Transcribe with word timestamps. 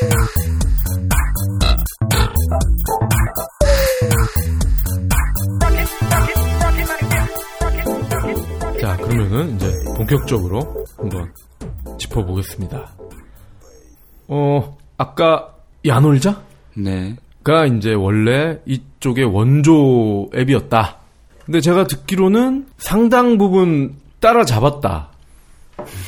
자, 0.00 0.06
그러면은 8.96 9.56
이제 9.56 9.72
본격적으로 9.96 10.84
한번 10.96 11.32
짚어보겠습니다. 11.98 12.92
어, 14.28 14.78
아까 14.96 15.56
야놀자? 15.84 16.42
네. 16.76 17.16
가 17.42 17.66
이제 17.66 17.92
원래 17.92 18.60
이쪽의 18.66 19.24
원조 19.24 20.30
앱이었다. 20.32 20.96
근데 21.44 21.60
제가 21.60 21.88
듣기로는 21.88 22.68
상당 22.76 23.36
부분 23.36 23.96
따라잡았다. 24.20 25.08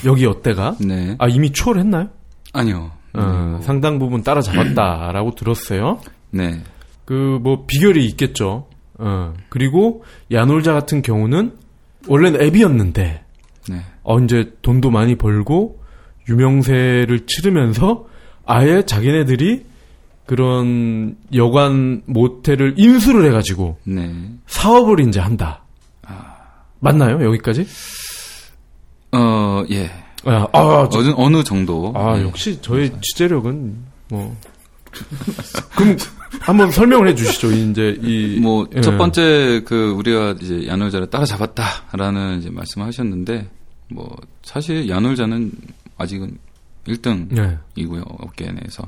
여기 0.04 0.26
어때가? 0.26 0.76
네. 0.80 1.16
아, 1.18 1.26
이미 1.26 1.50
추월했나요? 1.50 2.08
아니요. 2.52 2.99
어, 3.14 3.60
상당 3.62 3.98
부분 3.98 4.22
따라잡았다라고 4.22 5.34
들었어요. 5.34 6.00
네. 6.30 6.62
그 7.04 7.38
뭐 7.42 7.64
비결이 7.66 8.06
있겠죠. 8.06 8.66
어, 8.98 9.34
그리고 9.48 10.04
야놀자 10.30 10.72
같은 10.72 11.02
경우는 11.02 11.56
원래는 12.06 12.40
앱이었는데 12.42 13.24
네. 13.68 13.76
어 14.02 14.18
이제 14.20 14.52
돈도 14.62 14.90
많이 14.90 15.16
벌고 15.16 15.80
유명세를 16.28 17.26
치르면서 17.26 18.06
아예 18.46 18.84
자기네들이 18.86 19.66
그런 20.26 21.16
여관 21.34 22.02
모텔을 22.06 22.74
인수를 22.76 23.26
해가지고 23.26 23.78
네. 23.84 24.14
사업을 24.46 25.00
이제 25.00 25.18
한다. 25.20 25.64
맞나요? 26.78 27.22
여기까지? 27.24 27.66
어, 29.12 29.64
예. 29.70 29.90
아, 30.24 30.46
아, 30.52 30.88
저- 30.90 30.98
어느, 31.00 31.12
어느 31.16 31.44
정도. 31.44 31.92
아, 31.96 32.16
네. 32.16 32.24
역시 32.24 32.58
저의 32.60 32.92
취재력은 33.00 33.76
뭐 34.10 34.36
그럼 35.76 35.96
한번 36.40 36.70
설명을 36.70 37.08
해주시죠. 37.08 37.50
이제 37.52 37.98
이 38.02 38.38
뭐, 38.40 38.66
예. 38.74 38.80
첫 38.80 38.96
번째, 38.96 39.62
그, 39.64 39.90
우리가 39.92 40.36
이제 40.40 40.66
야놀자를 40.66 41.08
따라잡았다라는 41.10 42.38
이제 42.40 42.50
말씀을 42.50 42.86
하셨는데, 42.86 43.48
뭐, 43.88 44.16
사실 44.42 44.88
야놀자는 44.88 45.52
아직은 45.96 46.38
1등이고요, 46.86 47.34
네. 47.34 48.02
업계 48.18 48.46
내에서. 48.50 48.84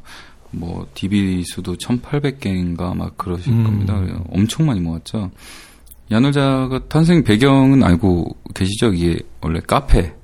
뭐, 0.51 0.87
DB 0.95 1.43
수도 1.47 1.75
1800개인가 1.77 2.91
아마 2.93 3.09
그러실 3.17 3.53
음. 3.53 3.65
겁니다. 3.65 4.01
엄청 4.31 4.67
많이 4.67 4.81
모았죠. 4.81 5.31
야놀자가 6.11 6.81
탄생 6.89 7.23
배경은 7.25 7.83
알고 7.83 8.37
계시죠? 8.55 8.93
이게 8.93 9.19
원래 9.41 9.61
카페, 9.67 9.99
예, 9.99 10.15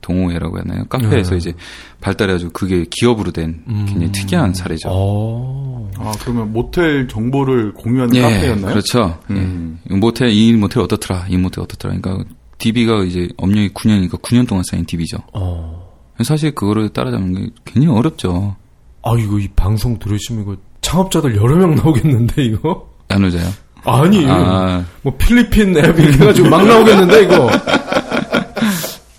동호회라고 0.00 0.58
하나요? 0.58 0.84
카페에서 0.88 1.30
네. 1.30 1.36
이제 1.36 1.52
발달해가지고 2.00 2.52
그게 2.52 2.84
기업으로 2.90 3.32
된 3.32 3.62
굉장히 3.66 4.06
음. 4.06 4.12
특이한 4.12 4.54
사례죠. 4.54 4.88
어. 4.90 5.90
아, 5.98 6.12
그러면 6.20 6.52
모텔 6.52 7.08
정보를 7.08 7.74
공유하는 7.74 8.14
예, 8.14 8.22
카페였나요? 8.22 8.72
그렇죠. 8.72 9.18
음. 9.30 9.78
예. 9.90 9.94
모텔 9.94 10.30
이 10.30 10.52
모텔 10.54 10.82
어떻더라, 10.82 11.26
이 11.28 11.36
모텔 11.36 11.62
어떻더라. 11.62 11.96
그러니까 11.96 12.24
DB가 12.58 13.04
이제 13.04 13.28
업력이 13.36 13.70
9년이니까 13.70 14.20
9년 14.20 14.46
동안 14.46 14.64
쌓인 14.64 14.84
DB죠. 14.84 15.18
어. 15.32 15.88
사실 16.22 16.54
그거를 16.54 16.88
따라잡는 16.90 17.34
게 17.34 17.50
굉장히 17.64 17.96
어렵죠. 17.96 18.56
아 19.02 19.12
이거 19.18 19.38
이 19.38 19.48
방송 19.54 19.98
들으시면 19.98 20.42
이거 20.42 20.56
창업자들 20.80 21.36
여러 21.36 21.56
명 21.56 21.74
나오겠는데 21.76 22.44
이거? 22.44 22.88
야놀자요. 23.10 23.48
아니 23.84 24.26
아, 24.28 24.84
뭐 25.02 25.16
필리핀 25.16 25.76
앱 25.78 25.98
이렇게 25.98 26.18
해가지고 26.18 26.48
막 26.50 26.66
나오겠는데 26.66 27.22
이거? 27.24 27.50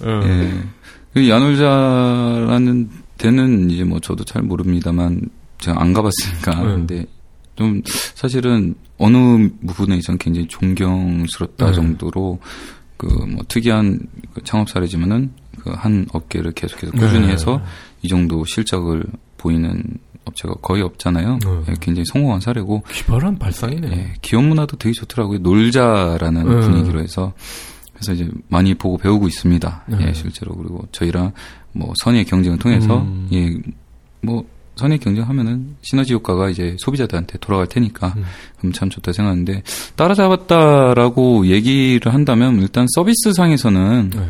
어. 0.01 0.21
예. 0.23 0.63
그 1.13 1.27
야놀자라는 1.27 2.89
데는 3.17 3.69
이제 3.69 3.83
뭐 3.83 3.99
저도 3.99 4.23
잘 4.23 4.41
모릅니다만 4.43 5.21
제가 5.59 5.81
안 5.81 5.93
가봤으니까. 5.93 6.55
네. 6.55 6.63
근데 6.75 7.05
좀 7.55 7.81
사실은 7.85 8.75
어느 8.97 9.49
부분에 9.67 9.99
전 10.01 10.17
굉장히 10.17 10.47
존경스럽다 10.47 11.67
네. 11.67 11.73
정도로 11.73 12.39
그 12.97 13.07
뭐 13.07 13.43
특이한 13.47 13.99
그 14.33 14.43
창업 14.43 14.69
사례지만은 14.69 15.31
그 15.63 15.71
한 15.71 16.05
업계를 16.13 16.51
계속해서 16.53 16.91
꾸준히 16.93 17.27
네. 17.27 17.33
해서 17.33 17.61
이 18.01 18.07
정도 18.07 18.45
실적을 18.45 19.03
보이는 19.37 19.83
업체가 20.25 20.53
거의 20.61 20.81
없잖아요. 20.83 21.39
네. 21.43 21.49
예, 21.69 21.73
굉장히 21.81 22.05
성공한 22.05 22.39
사례고 22.39 22.83
기발한 22.91 23.37
발상이네. 23.39 23.91
예, 23.91 24.13
기업 24.21 24.43
문화도 24.45 24.77
되게 24.77 24.93
좋더라고요. 24.93 25.39
놀자라는 25.39 26.43
네. 26.47 26.59
분위기로 26.65 27.01
해서 27.01 27.33
그래서 27.99 28.13
이제 28.13 28.31
많이 28.47 28.73
보고 28.73 28.97
배우고 28.97 29.27
있습니다. 29.27 29.83
네. 29.87 30.07
예, 30.07 30.13
실제로 30.13 30.55
그리고 30.55 30.87
저희랑 30.91 31.33
뭐 31.73 31.93
선의 32.01 32.23
경쟁을 32.23 32.57
통해서 32.57 33.01
음. 33.01 33.27
예, 33.33 33.55
뭐 34.21 34.45
선의 34.75 34.97
경쟁하면은 34.99 35.75
시너지 35.81 36.13
효과가 36.13 36.49
이제 36.49 36.77
소비자들한테 36.79 37.37
돌아갈 37.39 37.67
테니까 37.67 38.13
음. 38.15 38.23
그럼 38.57 38.71
참 38.71 38.89
좋다 38.89 39.11
생각하는데 39.11 39.63
따라잡았다라고 39.97 41.47
얘기를 41.47 42.13
한다면 42.13 42.61
일단 42.61 42.87
서비스 42.95 43.33
상에서는 43.33 44.11
네. 44.15 44.29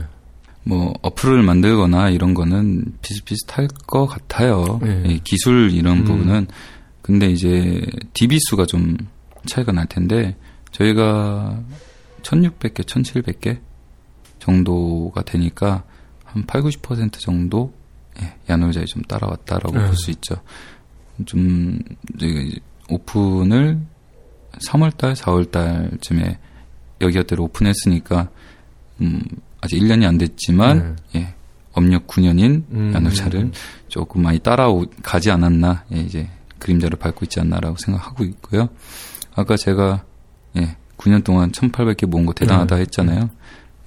뭐 0.64 0.94
어플을 1.04 1.44
만들거나 1.44 2.10
이런 2.10 2.34
거는 2.34 2.86
비슷비슷할 3.04 3.68
것 3.86 4.08
같아요. 4.08 4.80
네. 4.82 5.04
예, 5.06 5.20
기술 5.24 5.72
이런 5.72 6.00
음. 6.00 6.04
부분은 6.06 6.48
근데 7.04 7.28
이제 7.30 7.86
DB 8.14 8.40
수가 8.50 8.66
좀 8.66 8.98
차이가 9.46 9.72
날 9.72 9.86
텐데 9.86 10.36
저희가 10.72 11.60
1600개, 12.22 12.84
1700개 12.84 13.60
정도가 14.40 15.24
되니까 15.24 15.84
한 16.24 16.46
8, 16.46 16.62
90% 16.62 17.20
정도 17.20 17.74
예, 18.22 18.36
야놀자에 18.50 18.86
좀 18.86 19.02
따라왔다라고 19.04 19.78
네. 19.78 19.86
볼수 19.86 20.12
있죠. 20.12 20.36
좀 21.26 21.80
이제 22.16 22.60
오픈을 22.90 23.80
3월달, 24.68 25.16
4월달쯤에 25.16 26.38
여기어대로 27.02 27.46
오픈했으니까 27.46 28.30
음, 29.02 29.22
아직 29.62 29.78
1년이 29.78 30.06
안 30.06 30.18
됐지만 30.18 30.98
예, 31.16 31.34
업력 31.74 32.08
9년인 32.08 32.64
음. 32.72 32.92
야놀자를 32.94 33.52
조금 33.88 34.24
많이 34.24 34.40
따라가지 34.40 35.32
않았나 35.32 35.86
예, 35.94 36.00
이제 36.02 36.30
그림자를 36.60 36.98
밟고 36.98 37.26
있지 37.26 37.40
않나라고 37.40 37.78
생각하고 37.78 38.24
있고요. 38.26 38.70
아까 39.36 39.56
제가 39.56 40.04
예, 40.58 40.76
9년 41.00 41.24
동안 41.24 41.52
1,800개 41.52 42.06
모은 42.06 42.26
거 42.26 42.34
대단하다 42.34 42.76
네. 42.76 42.82
했잖아요. 42.82 43.30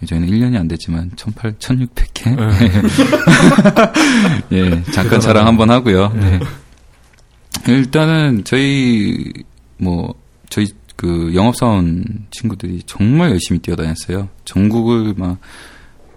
저희는 0.07 0.29
1년이 0.29 0.59
안 0.59 0.67
됐지만 0.67 1.11
1,800, 1.11 1.61
1,600개. 1.61 2.37
예, 4.53 4.83
잠깐 4.91 5.21
자랑 5.21 5.47
한번 5.47 5.71
하고요. 5.71 6.09
네. 6.09 6.41
일단은 7.69 8.43
저희 8.45 9.33
뭐 9.77 10.15
저희 10.49 10.67
그 10.97 11.33
영업사원 11.35 12.27
친구들이 12.31 12.83
정말 12.87 13.31
열심히 13.31 13.61
뛰어다녔어요. 13.61 14.29
전국을 14.45 15.15
막 15.17 15.39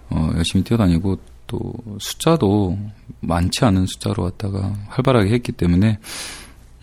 어, 0.09 0.31
열심히 0.35 0.63
뛰어다니고 0.63 1.19
또 1.47 1.73
숫자도 1.99 2.77
많지 3.19 3.65
않은 3.65 3.85
숫자로 3.85 4.23
왔다가 4.23 4.73
활발하게 4.87 5.31
했기 5.31 5.51
때문에 5.51 5.99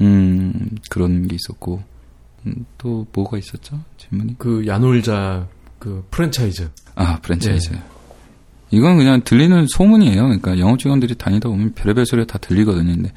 음 0.01 0.71
그런 0.89 1.27
게 1.27 1.34
있었고 1.37 1.83
음, 2.47 2.66
또 2.78 3.06
뭐가 3.12 3.38
있었죠 3.38 3.80
질문이? 3.98 4.36
그 4.38 4.66
야놀자 4.66 5.47
그 5.82 6.06
프랜차이즈. 6.12 6.70
아, 6.94 7.19
프랜차이즈. 7.22 7.72
이건 8.70 8.98
그냥 8.98 9.20
들리는 9.25 9.66
소문이에요. 9.66 10.22
그러니까 10.22 10.56
영업 10.60 10.78
직원들이 10.78 11.16
다니다 11.16 11.48
보면 11.48 11.75
별의별 11.75 12.06
소리가 12.06 12.26
다 12.26 12.38
들리거든요. 12.38 12.94
근데 12.94 13.12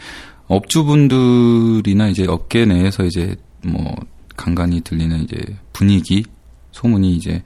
업주분들이나 0.47 2.07
이제 2.07 2.25
업계 2.27 2.65
내에서 2.65 3.03
이제 3.05 3.35
뭐 3.63 3.95
간간히 4.35 4.81
들리는 4.81 5.21
이제 5.21 5.37
분위기, 5.73 6.25
소문이 6.71 7.13
이제 7.13 7.43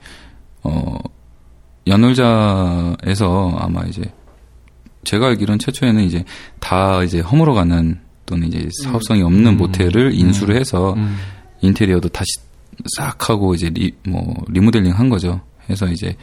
어 0.62 0.96
연월자에서 1.86 3.56
아마 3.58 3.82
이제 3.84 4.02
제가 5.04 5.28
알기로는 5.28 5.58
최초에는 5.58 6.02
이제 6.02 6.24
다 6.60 7.02
이제 7.04 7.20
허물어가는 7.20 8.00
또는 8.24 8.48
이제 8.48 8.68
사업성이 8.82 9.22
없는 9.22 9.52
음. 9.52 9.56
모텔을 9.58 10.14
인수를 10.14 10.56
해서 10.56 10.94
음. 10.94 11.16
인테리어도 11.60 12.08
다시 12.08 12.28
싹 12.96 13.28
하고 13.28 13.54
이제 13.54 13.70
리, 13.70 13.92
뭐 14.06 14.34
리모델링 14.48 14.92
한 14.92 15.08
거죠. 15.08 15.40
해서 15.68 15.86
이제 15.88 16.16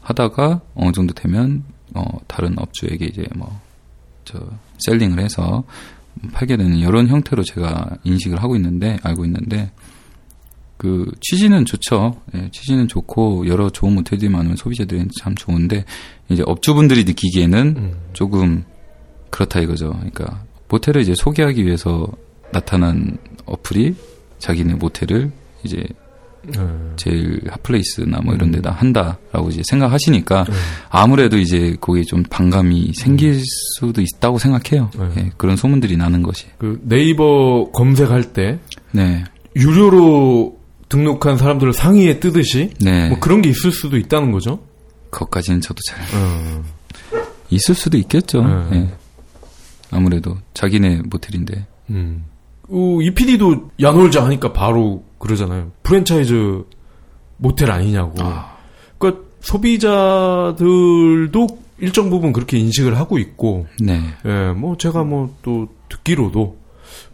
하다가 0.00 0.60
어느 0.74 0.92
정도 0.92 1.14
되면 1.14 1.64
어 1.94 2.04
다른 2.26 2.58
업주에게 2.58 3.06
이제 3.06 3.26
뭐 3.34 3.68
저 4.28 4.38
셀링을 4.86 5.20
해서 5.20 5.64
팔게 6.32 6.56
되는 6.56 6.76
이런 6.76 7.08
형태로 7.08 7.42
제가 7.44 7.96
인식을 8.04 8.42
하고 8.42 8.56
있는데 8.56 8.98
알고 9.02 9.24
있는데 9.24 9.70
그 10.76 11.10
취지는 11.20 11.64
좋죠. 11.64 12.20
예, 12.34 12.50
취지는 12.52 12.86
좋고 12.86 13.48
여러 13.48 13.70
좋은 13.70 13.94
모텔들이 13.94 14.30
많으면 14.30 14.56
소비자들은 14.56 15.08
참 15.18 15.34
좋은데 15.34 15.84
이제 16.28 16.42
업주분들이 16.46 17.04
느끼기에는 17.04 17.74
음. 17.76 17.94
조금 18.12 18.64
그렇다 19.30 19.60
이거죠. 19.60 19.90
그러니까 19.90 20.44
모텔을 20.68 21.00
이제 21.00 21.14
소개하기 21.16 21.64
위해서 21.64 22.06
나타난 22.52 23.16
어플이 23.46 23.94
자기네 24.38 24.74
모텔을 24.74 25.30
이제 25.64 25.84
네. 26.42 26.60
제일 26.96 27.40
핫플레이스나 27.50 28.20
뭐 28.24 28.34
이런 28.34 28.50
데다 28.50 28.70
한다라고 28.70 29.50
이제 29.50 29.62
생각하시니까 29.64 30.46
아무래도 30.88 31.36
이제 31.38 31.76
거기에 31.80 32.04
좀 32.04 32.22
반감이 32.22 32.92
생길 32.94 33.42
수도 33.76 34.00
있다고 34.00 34.38
생각해요. 34.38 34.90
네. 34.96 35.10
예, 35.16 35.30
그런 35.36 35.56
소문들이 35.56 35.96
나는 35.96 36.22
것이. 36.22 36.46
그 36.58 36.80
네이버 36.82 37.70
검색할 37.72 38.32
때 38.32 38.58
네. 38.92 39.24
유료로 39.56 40.58
등록한 40.88 41.36
사람들을 41.36 41.72
상위에 41.72 42.20
뜨듯이 42.20 42.70
네. 42.80 43.08
뭐 43.08 43.18
그런 43.18 43.42
게 43.42 43.50
있을 43.50 43.72
수도 43.72 43.96
있다는 43.96 44.32
거죠. 44.32 44.60
그것까지는 45.10 45.60
저도 45.60 45.80
잘 45.86 46.00
어. 46.14 46.64
있을 47.50 47.74
수도 47.74 47.98
있겠죠. 47.98 48.42
네. 48.42 48.76
예. 48.76 48.88
아무래도 49.90 50.36
자기네 50.54 51.02
모텔인데. 51.04 51.66
음. 51.90 52.24
어, 52.70 52.98
이 53.00 53.10
PD도 53.12 53.70
야놀자 53.80 54.24
하니까 54.24 54.52
바로 54.52 55.04
그러잖아요. 55.18 55.72
프랜차이즈 55.82 56.64
모텔 57.38 57.70
아니냐고. 57.70 58.14
그러니까 58.98 59.22
소비자들도 59.40 61.46
일정 61.78 62.10
부분 62.10 62.32
그렇게 62.32 62.58
인식을 62.58 62.98
하고 62.98 63.18
있고, 63.18 63.66
네. 63.80 64.00
예, 64.24 64.52
뭐 64.52 64.76
제가 64.76 65.04
뭐 65.04 65.30
또 65.42 65.68
듣기로도 65.88 66.56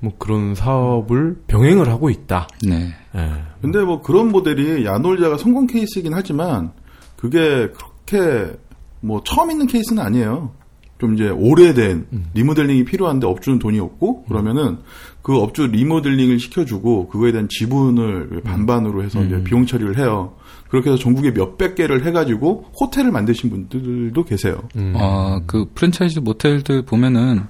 뭐 0.00 0.12
그런 0.18 0.54
사업을 0.54 1.42
병행을 1.46 1.88
하고 1.88 2.10
있다. 2.10 2.48
네. 2.66 2.94
예. 3.16 3.30
근데 3.60 3.80
뭐 3.80 4.02
그런 4.02 4.30
모델이 4.30 4.84
야놀자가 4.84 5.38
성공 5.38 5.66
케이스이긴 5.66 6.14
하지만 6.14 6.72
그게 7.16 7.70
그렇게 7.70 8.52
뭐 9.00 9.22
처음 9.24 9.50
있는 9.50 9.66
케이스는 9.66 10.02
아니에요. 10.02 10.52
좀 10.98 11.14
이제 11.14 11.28
오래된 11.28 12.06
리모델링이 12.34 12.84
필요한데 12.84 13.26
업주는 13.26 13.58
돈이 13.58 13.80
없고 13.80 14.24
그러면은 14.24 14.78
그 15.24 15.38
업주 15.38 15.66
리모델링을 15.66 16.38
시켜주고 16.38 17.08
그거에 17.08 17.32
대한 17.32 17.48
지분을 17.48 18.42
반반으로 18.44 19.02
해서 19.02 19.24
이제 19.24 19.42
비용 19.42 19.64
처리를 19.64 19.96
해요. 19.96 20.34
그렇게 20.68 20.90
해서 20.90 21.02
전국에 21.02 21.30
몇백 21.30 21.76
개를 21.76 22.04
해가지고 22.04 22.66
호텔을 22.78 23.10
만드신 23.10 23.48
분들도 23.48 24.22
계세요. 24.24 24.68
음. 24.76 24.92
아, 24.94 25.40
그 25.46 25.64
프랜차이즈 25.74 26.18
모텔들 26.18 26.82
보면은 26.82 27.44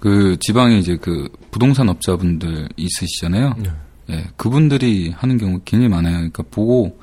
그 0.00 0.36
지방에 0.40 0.76
이제 0.76 0.98
그 1.00 1.30
부동산 1.50 1.88
업자분들 1.88 2.68
있으시잖아요. 2.76 3.54
네. 3.56 3.70
예, 4.10 4.24
그분들이 4.36 5.08
하는 5.16 5.38
경우 5.38 5.60
굉장히 5.64 5.88
많아요. 5.88 6.16
그러니까 6.16 6.42
보고 6.50 6.98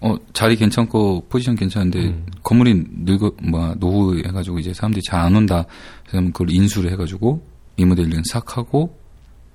어 0.00 0.14
자리 0.32 0.54
괜찮고 0.54 1.26
포지션 1.28 1.56
괜찮은데 1.56 2.04
음. 2.04 2.26
건물이 2.44 2.84
늙어 3.04 3.32
뭐 3.42 3.74
노후 3.80 4.16
해가지고 4.18 4.60
이제 4.60 4.72
사람들이 4.72 5.02
잘 5.02 5.18
안 5.22 5.34
온다. 5.34 5.66
그러면 6.08 6.30
그걸 6.30 6.52
인수를 6.52 6.92
해가지고 6.92 7.42
리모델링 7.78 8.22
싹 8.26 8.56
하고 8.58 8.96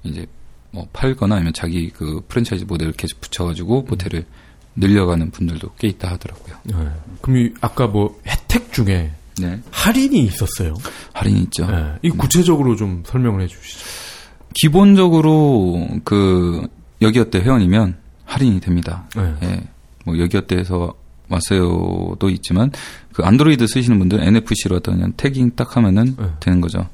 이제 0.03 0.25
뭐 0.71 0.87
팔거나 0.93 1.35
아니면 1.35 1.53
자기 1.53 1.89
그 1.89 2.21
프랜차이즈 2.27 2.65
모델을 2.65 2.93
계속 2.93 3.17
음. 3.17 3.21
붙여가지고 3.21 3.83
모텔을 3.83 4.25
늘려가는 4.75 5.31
분들도 5.31 5.71
꽤 5.79 5.89
있다 5.89 6.11
하더라고요. 6.11 6.55
예. 6.73 6.89
그럼 7.21 7.37
이 7.37 7.53
아까 7.59 7.87
뭐 7.87 8.19
혜택 8.25 8.71
중에 8.71 9.11
네, 9.39 9.59
할인이 9.71 10.23
있었어요. 10.23 10.75
할인이 11.13 11.41
있죠. 11.43 11.67
예. 11.69 11.97
이 12.01 12.09
구체적으로 12.09 12.75
좀 12.75 13.03
설명을 13.05 13.41
해주시죠. 13.41 13.85
기본적으로 14.53 15.87
그 16.03 16.67
여기어때 17.01 17.39
회원이면 17.39 17.97
할인이 18.25 18.61
됩니다. 18.61 19.07
예. 19.17 19.35
예. 19.43 19.63
뭐 20.05 20.17
여기어때에서 20.17 20.93
왔어요도 21.27 22.29
있지만 22.29 22.71
그 23.13 23.23
안드로이드 23.23 23.65
쓰시는 23.67 23.99
분들 23.99 24.21
NFC로 24.21 24.77
하다 24.77 24.91
그냥 24.91 25.13
태깅 25.15 25.51
딱 25.55 25.77
하면은 25.77 26.15
네. 26.17 26.25
되는 26.39 26.59
거죠. 26.61 26.87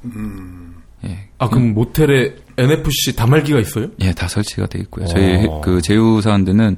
예. 1.08 1.18
아 1.38 1.50
그럼 1.50 1.74
모텔에 1.74 2.36
NFC 2.58 3.16
단말기가 3.16 3.60
있어요? 3.60 3.88
예, 4.02 4.12
다 4.14 4.28
설치가 4.28 4.66
돼 4.68 4.80
있고요. 4.80 5.06
오. 5.06 5.08
저희 5.08 5.24
해- 5.24 5.48
그 5.64 5.82
제휴 5.82 6.22
사원들은 6.22 6.78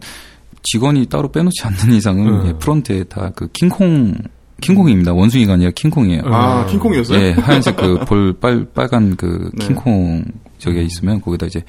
직원이 0.63 1.05
따로 1.07 1.31
빼놓지 1.31 1.61
않는 1.63 1.95
이상은 1.95 2.43
네. 2.43 2.49
예, 2.49 2.53
프론트에 2.59 3.03
다 3.05 3.31
그 3.35 3.47
킹콩 3.53 4.13
킹콩입니다. 4.61 5.13
원숭이가 5.13 5.53
아니라 5.53 5.71
킹콩이에요. 5.73 6.23
아, 6.25 6.65
킹콩이었어요? 6.65 7.17
예, 7.21 7.31
하얀색 7.31 7.77
그 7.77 7.99
볼 8.05 8.33
빨 8.39 8.65
빨간 8.73 9.15
그 9.15 9.49
네. 9.57 9.67
킹콩 9.67 10.25
저게 10.57 10.81
있으면 10.83 11.21
거기다 11.21 11.45
이제 11.45 11.63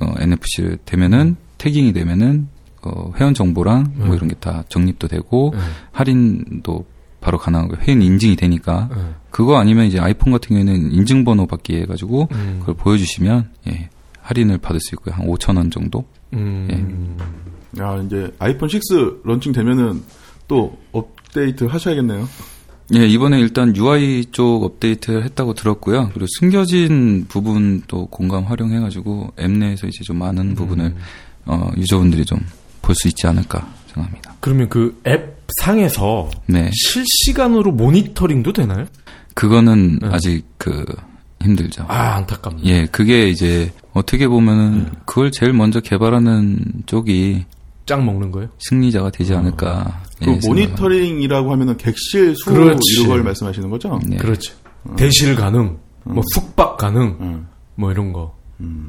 어, 0.00 0.14
NFC를 0.18 0.78
되면은 0.86 1.36
태깅이 1.58 1.92
되면은 1.92 2.48
어, 2.82 3.12
회원 3.20 3.34
정보랑 3.34 3.92
뭐 3.96 4.08
네. 4.08 4.14
이런 4.16 4.28
게 4.28 4.34
다 4.40 4.64
적립도 4.70 5.06
되고 5.08 5.52
예. 5.54 5.58
할인도 5.92 6.86
바로 7.20 7.38
가능하고 7.38 7.76
회원 7.76 8.02
인증이 8.02 8.36
되니까 8.36 8.88
예. 8.94 9.14
그거 9.30 9.58
아니면 9.58 9.86
이제 9.86 9.98
아이폰 9.98 10.32
같은 10.32 10.48
경우에는 10.56 10.92
인증번호 10.92 11.46
받기 11.46 11.76
해가지고 11.76 12.28
음. 12.32 12.56
그걸 12.60 12.74
보여주시면 12.76 13.50
예, 13.68 13.88
할인을 14.20 14.58
받을 14.58 14.80
수 14.80 14.94
있고요 14.94 15.14
한 15.14 15.26
5천 15.26 15.56
원 15.56 15.70
정도. 15.70 16.04
음. 16.32 17.16
야, 17.78 17.96
이제 18.04 18.32
아이폰 18.38 18.68
6 18.70 19.22
런칭 19.24 19.52
되면은 19.52 20.02
또 20.48 20.76
업데이트 20.92 21.64
하셔야겠네요. 21.64 22.28
예, 22.94 23.06
이번에 23.06 23.38
일단 23.38 23.76
UI 23.76 24.26
쪽 24.32 24.64
업데이트를 24.64 25.24
했다고 25.24 25.54
들었고요. 25.54 26.10
그리고 26.12 26.26
숨겨진 26.38 27.26
부분도 27.28 28.06
공간 28.06 28.44
활용해가지고 28.44 29.34
앱 29.38 29.50
내에서 29.50 29.86
이제 29.86 30.02
좀 30.02 30.18
많은 30.18 30.56
부분을 30.56 30.94
어, 31.46 31.70
유저분들이 31.76 32.24
좀 32.24 32.40
볼 32.82 32.94
수 32.94 33.08
있지 33.08 33.26
않을까 33.26 33.72
생각합니다. 33.86 34.34
그러면 34.40 34.68
그 34.68 35.00
앱 35.06 35.39
상에서 35.60 36.30
네, 36.46 36.70
실시간으로 36.72 37.72
모니터링도 37.72 38.52
되나요? 38.52 38.86
그거는 39.34 39.98
네. 40.00 40.08
아직 40.10 40.44
그 40.58 40.84
힘들죠. 41.42 41.84
아 41.88 42.16
안타깝네. 42.16 42.62
예, 42.64 42.86
그게 42.86 43.28
이제 43.28 43.72
어떻게 43.92 44.28
보면은 44.28 44.90
그걸 45.06 45.30
제일 45.30 45.52
먼저 45.52 45.80
개발하는 45.80 46.58
쪽이 46.86 47.44
짱 47.86 48.04
먹는 48.04 48.30
거예요? 48.30 48.48
승리자가 48.58 49.10
되지 49.10 49.34
않을까. 49.34 50.02
그 50.22 50.30
예. 50.30 50.40
모니터링이라고 50.46 51.50
하면은 51.52 51.76
객실 51.76 52.36
수 52.36 52.44
그렇지. 52.44 52.78
이런 52.94 53.08
걸 53.08 53.22
말씀하시는 53.24 53.70
거죠? 53.70 53.98
네. 54.06 54.16
그렇지. 54.16 54.52
대실 54.96 55.34
가능, 55.34 55.78
뭐 56.04 56.22
숙박 56.32 56.76
가능, 56.76 57.16
응. 57.20 57.46
뭐 57.74 57.90
이런 57.90 58.12
거. 58.12 58.38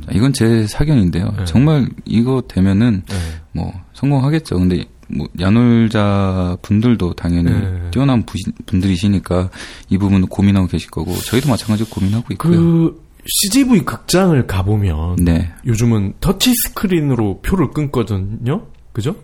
자, 0.05 0.11
이건 0.13 0.33
제 0.33 0.67
사견인데요. 0.67 1.33
네. 1.37 1.45
정말 1.45 1.87
이거 2.05 2.43
되면은 2.47 3.03
예. 3.09 3.15
뭐 3.53 3.73
성공하겠죠. 3.93 4.55
근데 4.57 4.83
뭐 5.15 5.27
야놀자 5.39 6.57
분들도 6.61 7.13
당연히 7.13 7.51
네. 7.51 7.89
뛰어난 7.91 8.23
부- 8.25 8.37
분들이시니까 8.65 9.49
이 9.89 9.97
부분은 9.97 10.27
고민하고 10.27 10.67
계실 10.67 10.89
거고 10.89 11.13
저희도 11.15 11.49
마찬가지로 11.49 11.89
고민하고 11.89 12.27
있고요. 12.33 12.51
그 12.59 13.03
CGV 13.25 13.81
극장을 13.81 14.47
가보면 14.47 15.17
네, 15.17 15.51
요즘은 15.65 16.13
터치 16.21 16.53
스크린으로 16.67 17.41
표를 17.41 17.69
끊거든요. 17.71 18.65
그죠? 18.93 19.15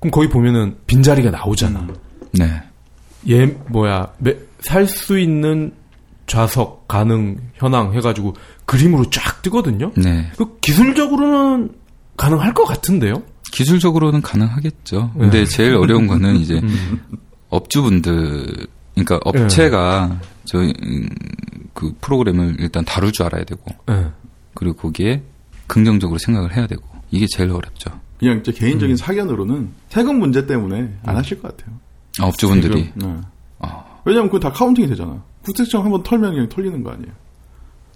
그럼 0.00 0.10
거기 0.10 0.28
보면은 0.28 0.76
빈자리가 0.86 1.30
나오잖아. 1.30 1.86
네, 2.32 2.62
얘 3.28 3.46
뭐야 3.68 4.12
살 4.60 4.86
수 4.86 5.18
있는 5.18 5.72
좌석 6.26 6.88
가능 6.88 7.36
현황 7.54 7.92
해가지고 7.94 8.34
그림으로 8.64 9.08
쫙 9.10 9.42
뜨거든요. 9.42 9.92
네. 9.96 10.30
그 10.36 10.58
기술적으로는 10.60 11.70
가능할 12.16 12.54
것 12.54 12.64
같은데요. 12.64 13.22
기술적으로는 13.52 14.22
가능하겠죠. 14.22 15.12
근데 15.18 15.40
네. 15.40 15.46
제일 15.46 15.74
어려운 15.74 16.06
거는 16.06 16.36
이제 16.40 16.60
음. 16.62 17.00
업주분들, 17.48 18.66
그러니까 18.94 19.20
업체가 19.24 20.20
저희 20.44 20.72
음, 20.82 21.08
그 21.72 21.94
프로그램을 22.00 22.56
일단 22.58 22.84
다룰 22.84 23.12
줄 23.12 23.26
알아야 23.26 23.44
되고 23.44 23.62
예. 23.90 24.06
그리고 24.54 24.76
거기에 24.76 25.22
긍정적으로 25.66 26.18
생각을 26.18 26.56
해야 26.56 26.66
되고 26.66 26.82
이게 27.10 27.26
제일 27.28 27.50
어렵죠. 27.50 27.90
그냥 28.18 28.42
제 28.42 28.52
개인적인 28.52 28.94
음. 28.94 28.96
사견으로는 28.96 29.68
세금 29.90 30.18
문제 30.18 30.46
때문에 30.46 30.94
안 31.04 31.16
하실 31.16 31.40
것 31.40 31.56
같아요. 31.56 31.76
아, 32.18 32.26
업주분들이 32.26 32.90
네. 32.94 33.16
아, 33.58 33.84
왜냐면 34.04 34.28
그건 34.28 34.40
다 34.40 34.52
counting이 34.52 34.88
되잖아. 34.88 35.22
국세청 35.42 35.84
한번 35.84 36.02
털면 36.02 36.32
그냥 36.32 36.48
털리는 36.48 36.82
거 36.82 36.90
아니에요. 36.90 37.12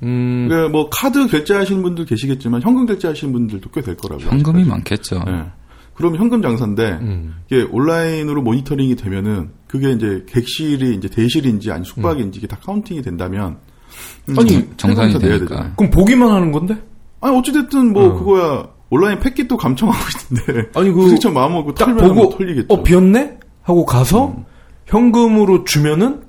음, 0.03 0.47
그러니까 0.49 0.71
뭐 0.71 0.89
카드 0.91 1.27
결제하시는 1.27 1.83
분들 1.83 2.05
계시겠지만 2.07 2.63
현금 2.63 2.87
결제하시는 2.87 3.33
분들도 3.33 3.71
꽤 3.71 3.81
될 3.83 3.97
거라고요. 3.97 4.29
현금이 4.29 4.61
아직까지. 4.63 4.69
많겠죠. 4.71 5.23
네. 5.27 5.45
그럼 5.95 6.17
현금 6.17 6.41
장사인데 6.41 6.99
음. 7.03 7.35
이게 7.51 7.67
온라인으로 7.71 8.41
모니터링이 8.43 8.97
되면은 8.97 9.51
그게 9.67 9.91
이제 9.93 10.25
객실이 10.29 10.95
이제 10.95 11.09
대실인지 11.09 11.71
아니 11.71 11.85
숙박인지 11.85 12.39
이게 12.39 12.47
다 12.47 12.57
counting이 12.65 13.03
된다면 13.03 13.59
음, 14.31 14.39
아니, 14.39 14.67
정산이 14.79 15.13
되니까. 15.19 15.39
되잖아요. 15.47 15.73
그럼 15.77 15.91
보기만 15.91 16.31
하는 16.31 16.53
건데? 16.53 16.77
아니 17.21 17.37
어찌됐든 17.37 17.93
뭐 17.93 18.05
어. 18.07 18.19
그거야 18.19 18.69
온라인 18.89 19.21
패킷도 19.21 19.57
감청하고 19.59 19.99
있는데 20.33 20.71
아니 20.79 20.89
그 20.89 20.95
국세청 20.97 21.35
마음 21.35 21.53
먹고 21.53 21.75
딱 21.75 21.85
털면 21.87 22.09
보고 22.09 22.15
뭐 22.15 22.37
털리겠죠. 22.39 22.73
어 22.73 22.83
비었네 22.83 23.39
하고 23.63 23.85
가서 23.85 24.37
현금으로 24.87 25.65
주면은 25.65 26.23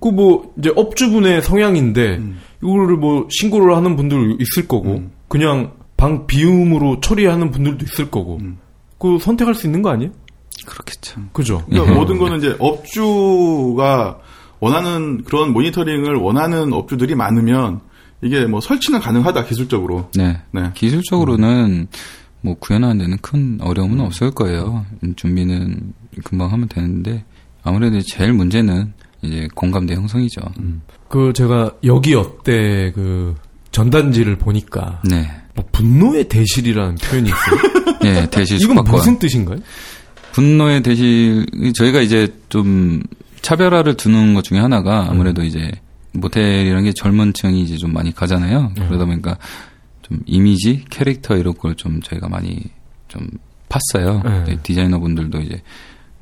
그뭐 0.00 0.52
이제 0.58 0.72
업주분의 0.74 1.42
성향인데 1.42 2.20
이거를 2.62 2.96
뭐 2.96 3.28
신고를 3.30 3.76
하는 3.76 3.96
분들 3.96 4.36
있을 4.40 4.68
거고 4.68 5.02
그냥 5.28 5.72
방 5.96 6.26
비움으로 6.26 7.00
처리하는 7.00 7.50
분들도 7.50 7.84
있을 7.84 8.10
거고 8.10 8.40
그 8.98 9.18
선택할 9.18 9.54
수 9.54 9.66
있는 9.66 9.82
거 9.82 9.90
아니에요? 9.90 10.12
그렇겠죠. 10.66 11.20
그죠? 11.32 11.64
그러니까 11.68 11.94
모든 11.94 12.18
거는 12.18 12.38
이제 12.38 12.56
업주가 12.58 14.18
원하는 14.60 15.24
그런 15.24 15.52
모니터링을 15.52 16.16
원하는 16.16 16.72
업주들이 16.72 17.14
많으면 17.14 17.80
이게 18.22 18.46
뭐 18.46 18.60
설치는 18.60 19.00
가능하다 19.00 19.44
기술적으로. 19.46 20.08
네. 20.14 20.40
네. 20.52 20.70
기술적으로는 20.74 21.88
뭐 22.42 22.54
구현하는 22.54 22.98
데는 22.98 23.18
큰 23.18 23.58
어려움은 23.60 24.00
없을 24.00 24.30
거예요. 24.30 24.86
준비는 25.16 25.92
금방 26.24 26.52
하면 26.52 26.68
되는데 26.68 27.24
아무래도 27.64 28.00
제일 28.00 28.32
문제는 28.32 28.92
이제 29.22 29.48
공감대 29.54 29.94
형성이죠. 29.94 30.40
그 31.08 31.32
제가 31.32 31.72
여기 31.84 32.14
어때 32.14 32.90
그 32.94 33.34
전단지를 33.70 34.36
보니까 34.36 35.00
네. 35.08 35.30
뭐 35.54 35.64
분노의 35.72 36.28
대실이라는 36.28 36.96
표현이 36.96 37.28
있어요. 37.28 37.98
네, 38.02 38.28
대실 38.30 38.56
이건 38.56 38.76
숙박권. 38.78 38.94
무슨 38.94 39.18
뜻인가요? 39.18 39.58
분노의 40.32 40.82
대실 40.82 41.46
저희가 41.76 42.00
이제 42.00 42.28
좀 42.48 43.02
차별화를 43.42 43.96
두는 43.96 44.34
것 44.34 44.44
중에 44.44 44.58
하나가 44.58 45.06
아무래도 45.10 45.42
이제 45.42 45.70
모텔이라는 46.12 46.84
게 46.84 46.92
젊은 46.92 47.32
층이 47.32 47.62
이제 47.62 47.76
좀 47.76 47.92
많이 47.92 48.14
가잖아요. 48.14 48.72
그러다 48.74 49.04
보니까 49.04 49.38
좀 50.02 50.20
이미지, 50.26 50.84
캐릭터 50.90 51.36
이런 51.36 51.54
걸 51.54 51.74
좀 51.76 52.00
저희가 52.02 52.28
많이 52.28 52.60
좀 53.08 53.26
팠어요. 53.68 54.22
네. 54.24 54.44
네, 54.44 54.58
디자이너 54.62 54.98
분들도 54.98 55.40
이제 55.40 55.62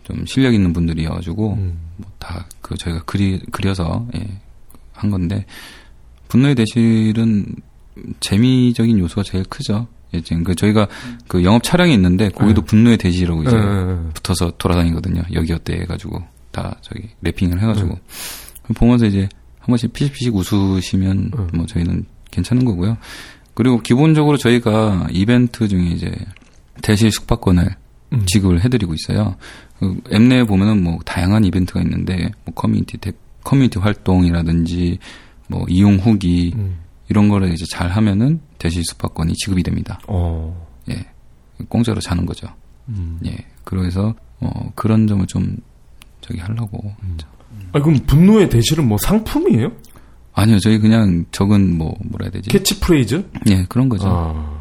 좀 0.05 0.25
실력 0.27 0.55
있는 0.55 0.73
분들이어가지고 0.73 1.55
음. 1.55 1.79
뭐 1.97 2.11
다그 2.19 2.77
저희가 2.77 3.03
그리 3.05 3.41
그려서 3.51 4.07
예, 4.17 4.27
한 4.93 5.11
건데 5.11 5.47
분노의 6.29 6.55
대실은 6.55 7.47
재미적인 8.21 8.99
요소가 8.99 9.23
제일 9.23 9.45
크죠. 9.45 9.87
예, 10.15 10.21
지금 10.21 10.43
그 10.43 10.55
저희가 10.55 10.89
그 11.29 11.45
영업 11.45 11.63
차량이 11.63 11.95
있는데 11.95 12.31
거기도 12.31 12.63
분노의 12.63 12.99
대실이라고 12.99 13.43
이제 13.43 13.57
예, 13.57 14.13
붙어서 14.15 14.53
돌아다니거든요. 14.59 15.23
여기 15.35 15.53
어때 15.53 15.75
해가지고 15.75 16.23
다 16.51 16.77
저기 16.83 17.09
wrapping을 17.23 17.61
해가지고 17.61 17.89
그럼 18.63 18.75
보면서 18.75 19.07
이제 19.07 19.29
한 19.59 19.67
번씩 19.67 19.93
피식피식 19.93 20.35
웃으시면 20.35 21.31
음. 21.37 21.49
뭐 21.55 21.67
저희는 21.67 22.05
괜찮은 22.31 22.65
거고요. 22.65 22.97
그리고 23.55 23.81
기본적으로 23.81 24.37
저희가 24.37 25.09
이벤트 25.11 25.69
중에 25.69 25.91
이제 25.91 26.13
대실 26.83 27.11
숙박권을 27.13 27.77
음. 28.13 28.23
지급을 28.27 28.65
해드리고 28.65 28.95
있어요. 28.95 29.37
그 29.81 29.99
앱내에 30.13 30.45
보면은 30.45 30.83
뭐 30.85 30.99
다양한 31.07 31.45
이벤트가 31.45 31.81
있는데 31.81 32.31
뭐 32.45 32.55
커뮤니티 32.55 32.99
대- 32.99 33.13
커뮤니티 33.43 33.79
활동이라든지 33.79 34.99
뭐 35.49 35.65
이용 35.69 35.97
후기 35.97 36.53
음. 36.55 36.77
이런 37.09 37.29
거를 37.29 37.53
이제 37.53 37.65
잘 37.71 37.89
하면은 37.91 38.41
대실 38.59 38.85
숙박권이 38.85 39.33
지급이 39.35 39.63
됩니다. 39.63 39.99
어. 40.07 40.67
예. 40.91 41.05
공짜로 41.69 41.99
자는 42.01 42.27
거죠. 42.27 42.47
음. 42.91 43.19
예. 43.27 43.37
그래서 43.65 44.15
어 44.41 44.71
그런 44.75 45.07
점을 45.07 45.27
좀 45.27 45.57
저기 46.21 46.39
하려고. 46.41 46.95
아 47.73 47.81
그럼 47.81 47.99
분노의 48.07 48.49
대실은 48.51 48.87
뭐 48.87 48.99
상품이에요? 48.99 49.73
아니요, 50.33 50.59
저희 50.61 50.79
그냥 50.79 51.25
적은 51.33 51.77
뭐 51.77 51.95
뭐라 52.05 52.25
해야 52.27 52.31
되지? 52.31 52.51
캐치프레이즈? 52.51 53.31
예, 53.49 53.65
그런 53.69 53.89
거죠. 53.89 54.07
아. 54.09 54.60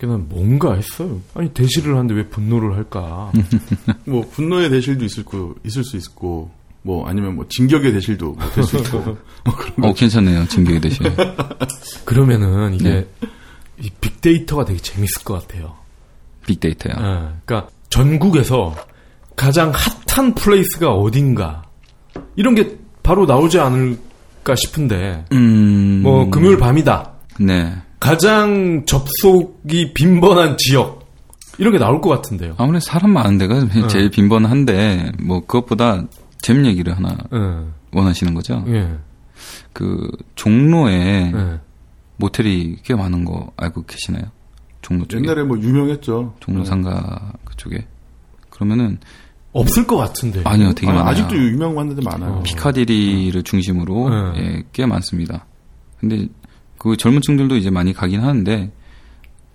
그난 0.00 0.26
뭔가 0.30 0.74
했어요. 0.74 1.20
아니 1.34 1.50
대실을 1.50 1.92
하는데 1.92 2.14
왜 2.14 2.26
분노를 2.26 2.74
할까? 2.74 3.30
뭐 4.06 4.22
분노의 4.22 4.70
대실도 4.70 5.04
있을 5.04 5.26
거 5.26 5.54
있을 5.62 5.84
수 5.84 5.98
있고 5.98 6.50
뭐 6.80 7.06
아니면 7.06 7.36
뭐 7.36 7.44
진격의 7.46 7.92
대실도 7.92 8.34
될수 8.54 8.78
있고 8.78 9.18
어, 9.82 9.92
괜찮네요. 9.92 10.46
진격의 10.48 10.80
대실. 10.80 11.04
그러면은 12.06 12.72
이게 12.74 12.90
네. 12.90 13.08
이 13.78 13.90
빅데이터가 14.00 14.64
되게 14.64 14.78
재밌을 14.78 15.22
것 15.22 15.46
같아요. 15.46 15.74
빅데이터요. 16.46 16.94
아, 16.96 17.34
그러니까 17.44 17.70
전국에서 17.90 18.74
가장 19.36 19.70
hot한 20.06 20.34
place가 20.34 20.94
어딘가 20.94 21.62
이런 22.36 22.54
게 22.54 22.78
바로 23.02 23.26
나오지 23.26 23.58
않을까 23.58 24.54
싶은데 24.56 25.26
음. 25.32 26.00
뭐 26.02 26.30
금요일 26.30 26.56
밤이다. 26.56 27.12
네. 27.40 27.76
가장 28.00 28.84
접속이 28.86 29.92
빈번한 29.94 30.56
지역 30.58 31.06
이런 31.58 31.72
게 31.72 31.78
나올 31.78 32.00
것 32.00 32.08
같은데요. 32.08 32.54
아무래도 32.56 32.80
사람 32.84 33.12
많은 33.12 33.38
데가 33.38 33.68
제일 33.88 34.10
빈번한데 34.10 35.12
뭐 35.22 35.40
그것보다 35.40 36.04
재밌는 36.38 36.70
얘기를 36.70 36.96
하나 36.96 37.16
예, 37.32 37.66
원하시는 37.92 38.32
거죠. 38.32 38.64
예, 38.68 38.96
그 39.74 40.10
종로에 40.34 41.32
예. 41.34 41.60
모텔이 42.16 42.78
꽤 42.82 42.94
많은 42.94 43.24
거 43.24 43.52
알고 43.56 43.84
계시나요? 43.84 44.24
종로 44.82 45.04
쪽에. 45.06 45.22
옛날에 45.22 45.42
뭐 45.42 45.58
유명했죠. 45.58 46.36
종로 46.40 46.64
상가 46.64 47.32
그쪽에. 47.44 47.86
그러면은 48.48 48.98
없을 49.52 49.86
것 49.86 49.96
같은데. 49.96 50.42
아니요, 50.44 50.72
되게 50.72 50.88
아니, 50.88 50.96
많아요. 50.98 51.12
아직도 51.12 51.36
유명한 51.36 51.88
데들 51.90 52.02
많아요. 52.04 52.36
어. 52.36 52.42
피카디리를 52.42 53.42
중심으로 53.42 54.32
네. 54.32 54.40
예, 54.40 54.62
꽤 54.72 54.86
많습니다. 54.86 55.44
근데 55.98 56.26
그 56.80 56.96
젊은 56.96 57.20
층들도 57.20 57.56
이제 57.56 57.68
많이 57.68 57.92
가긴 57.92 58.22
하는데 58.22 58.72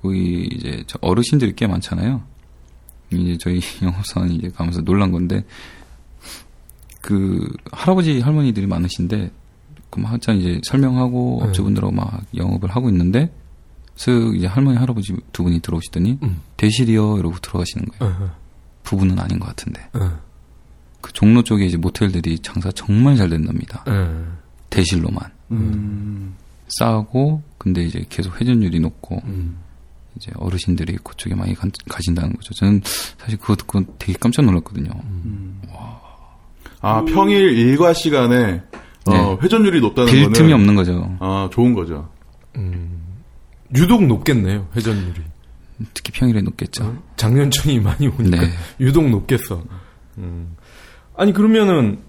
거기 0.04 0.48
이제 0.52 0.84
저 0.86 1.00
어르신들이 1.02 1.56
꽤 1.56 1.66
많잖아요. 1.66 2.22
이제 3.12 3.36
저희 3.40 3.60
영업사원 3.82 4.32
이제 4.32 4.50
가면서 4.50 4.82
놀란 4.82 5.12
건데 5.12 5.44
그 7.02 7.52
할아버지 7.72 8.20
할머니들이 8.20 8.68
많으신데 8.68 9.32
그막 9.90 10.12
한참 10.12 10.40
이제 10.40 10.62
설명하고 10.66 11.40
네. 11.42 11.48
업주분들하고 11.48 11.92
막 11.96 12.22
영업을 12.36 12.70
하고 12.70 12.90
있는데 12.90 13.34
슥 13.96 14.36
이제 14.36 14.46
할머니 14.46 14.78
할아버지 14.78 15.16
두 15.32 15.42
분이 15.42 15.62
들어오시더니 15.62 16.20
음. 16.22 16.42
대실이요 16.58 17.18
이러고 17.18 17.40
들어가시는 17.40 17.88
거예요. 17.88 18.18
예, 18.22 18.28
부부는 18.84 19.18
아닌 19.18 19.40
것 19.40 19.48
같은데 19.48 19.82
예, 19.96 20.10
그 21.02 21.12
종로 21.12 21.42
쪽에 21.42 21.66
이제 21.66 21.78
모텔들이 21.78 22.38
장사 22.38 22.72
정말 22.72 23.16
잘 23.16 23.30
된답니다. 23.30 23.84
예. 23.88 24.26
대실로만. 24.70 25.32
음. 25.50 26.36
싸고 26.68 27.44
근데 27.58 27.84
이제 27.84 28.06
계속 28.10 28.40
회전율이 28.40 28.80
높고 28.80 29.22
음. 29.26 29.58
이제 30.16 30.32
어르신들이 30.36 30.98
그쪽에 31.04 31.36
많이 31.36 31.54
가, 31.54 31.68
가신다는 31.90 32.34
거죠. 32.34 32.54
저는 32.54 32.82
사실 33.18 33.38
그거 33.38 33.56
듣고 33.56 33.84
되게 34.00 34.14
깜짝 34.20 34.46
놀랐거든요. 34.46 34.92
아 36.82 37.04
평일 37.06 37.58
일과 37.58 37.94
시간에 37.94 38.62
어, 39.06 39.12
네. 39.12 39.38
회전율이 39.42 39.82
높다는 39.82 40.12
빌 40.12 40.24
거는 40.24 40.34
틈이 40.34 40.54
없는 40.54 40.76
거죠. 40.76 41.18
아 41.20 41.50
좋은 41.52 41.74
거죠. 41.74 42.10
유독 43.76 44.06
높겠네요 44.06 44.68
회전율이. 44.76 45.22
특히 45.94 46.12
평일에 46.14 46.42
높겠죠. 46.42 47.02
장년층이 47.18 47.80
많이 47.80 48.08
오니까 48.08 48.42
네. 48.42 48.50
유독 48.80 49.10
높겠어. 49.10 49.64
음. 50.18 50.56
아니 51.18 51.34
그러면은 51.34 52.00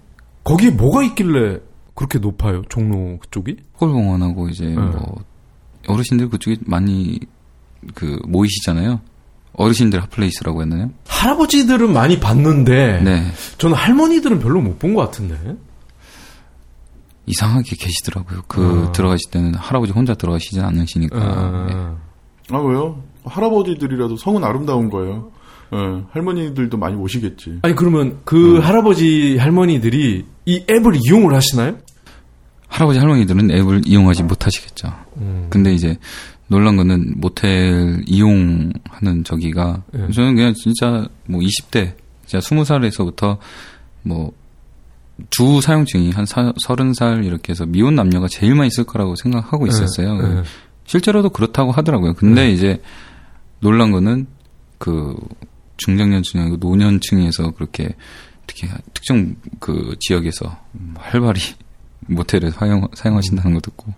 거기에 0.43 0.69
뭐가 0.69 1.03
있길래 1.03 1.59
그렇게 1.97 2.19
높아요 2.19 2.61
종로 2.69 3.17
그쪽이? 3.17 3.57
서울공원하고 3.79 4.49
이제 4.49 4.65
뭐 4.67 5.15
어르신들 5.87 6.29
그쪽에 6.29 6.57
많이 6.65 7.19
그 7.95 8.19
모이시잖아요. 8.27 9.01
어르신들 9.53 10.01
핫플레이스라고 10.03 10.61
했나요? 10.61 10.91
할아버지들은 11.07 11.91
많이 11.91 12.19
봤는데 12.19 13.01
네. 13.01 13.23
저는 13.57 13.75
할머니들은 13.75 14.39
별로 14.39 14.61
못 14.61 14.77
본 14.77 14.93
것 14.93 15.01
같은데. 15.01 15.57
이상하게 17.25 17.75
계시더라고요. 17.77 18.43
그 18.47 18.85
아. 18.87 18.91
들어가실 18.91 19.31
때는 19.31 19.55
할아버지 19.55 19.91
혼자 19.91 20.13
들어가시진 20.13 20.61
않으시니까. 20.61 21.17
네. 21.17 21.25
아, 21.25 21.95
아 22.51 22.57
왜요? 22.59 23.01
할아버지들이라도 23.25 24.15
성은 24.17 24.43
아름다운 24.43 24.89
거예요. 24.89 25.31
예, 25.73 26.03
할머니들도 26.11 26.77
많이 26.77 26.95
오시겠지. 26.95 27.59
아니 27.63 27.75
그러면 27.75 28.19
그 28.23 28.59
할아버지 28.59 29.37
할머니들이 29.37 30.25
이 30.45 30.65
앱을 30.69 30.93
이용을 31.05 31.33
하시나요? 31.35 31.77
할아버지 32.67 32.99
할머니들은 32.99 33.51
앱을 33.51 33.81
이용하지 33.85 34.23
못하시겠죠. 34.23 34.93
음. 35.17 35.47
근데 35.49 35.73
이제 35.73 35.97
놀란 36.47 36.75
거는 36.77 37.15
모텔 37.17 38.03
이용하는 38.05 39.23
저기가 39.25 39.83
예. 39.95 40.11
저는 40.11 40.35
그냥 40.35 40.53
진짜 40.53 41.07
뭐 41.27 41.41
20대 41.41 41.93
진짜 42.25 42.39
20살에서부터 42.39 43.37
뭐 44.03 44.31
주 45.29 45.61
사용층이 45.61 46.11
한 46.11 46.25
사, 46.25 46.51
30살 46.53 47.25
이렇게 47.25 47.51
해서 47.51 47.65
미혼 47.65 47.95
남녀가 47.95 48.27
제일 48.27 48.55
많이 48.55 48.69
쓸 48.69 48.83
거라고 48.83 49.15
생각하고 49.15 49.67
있었어요. 49.67 50.17
예, 50.21 50.37
예. 50.37 50.43
실제로도 50.85 51.29
그렇다고 51.29 51.71
하더라고요. 51.71 52.13
근데 52.13 52.51
이제 52.51 52.81
놀란 53.59 53.91
거는 53.91 54.27
그 54.77 55.15
중장년층이고 55.77 56.57
노년층에서 56.57 57.51
그렇게 57.51 57.89
특히 58.45 58.67
특정 58.93 59.35
그 59.59 59.95
지역에서 59.99 60.57
활발히 60.95 61.41
모텔을 62.07 62.51
사용, 62.51 62.87
사용하신다는 62.93 63.53
거 63.55 63.59
듣고 63.61 63.93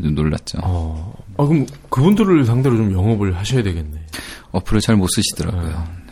좀 0.00 0.14
놀랐죠. 0.14 0.58
어. 0.62 1.14
아 1.36 1.44
그럼 1.46 1.66
그분들을 1.90 2.44
상대로 2.46 2.76
좀 2.76 2.92
영업을 2.92 3.36
하셔야 3.36 3.62
되겠네. 3.62 4.06
어플을 4.52 4.80
잘 4.80 4.96
못 4.96 5.08
쓰시더라고요. 5.08 5.68
네. 5.68 6.02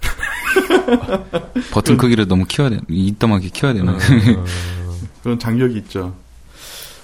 버튼 1.72 1.96
크기를 1.96 2.26
너무 2.26 2.44
키워야 2.46 2.70
돼, 2.70 2.78
이따하게 2.88 3.48
키워야 3.48 3.74
되나? 3.74 3.96
그런 5.22 5.38
장벽이 5.38 5.76
있죠. 5.78 6.14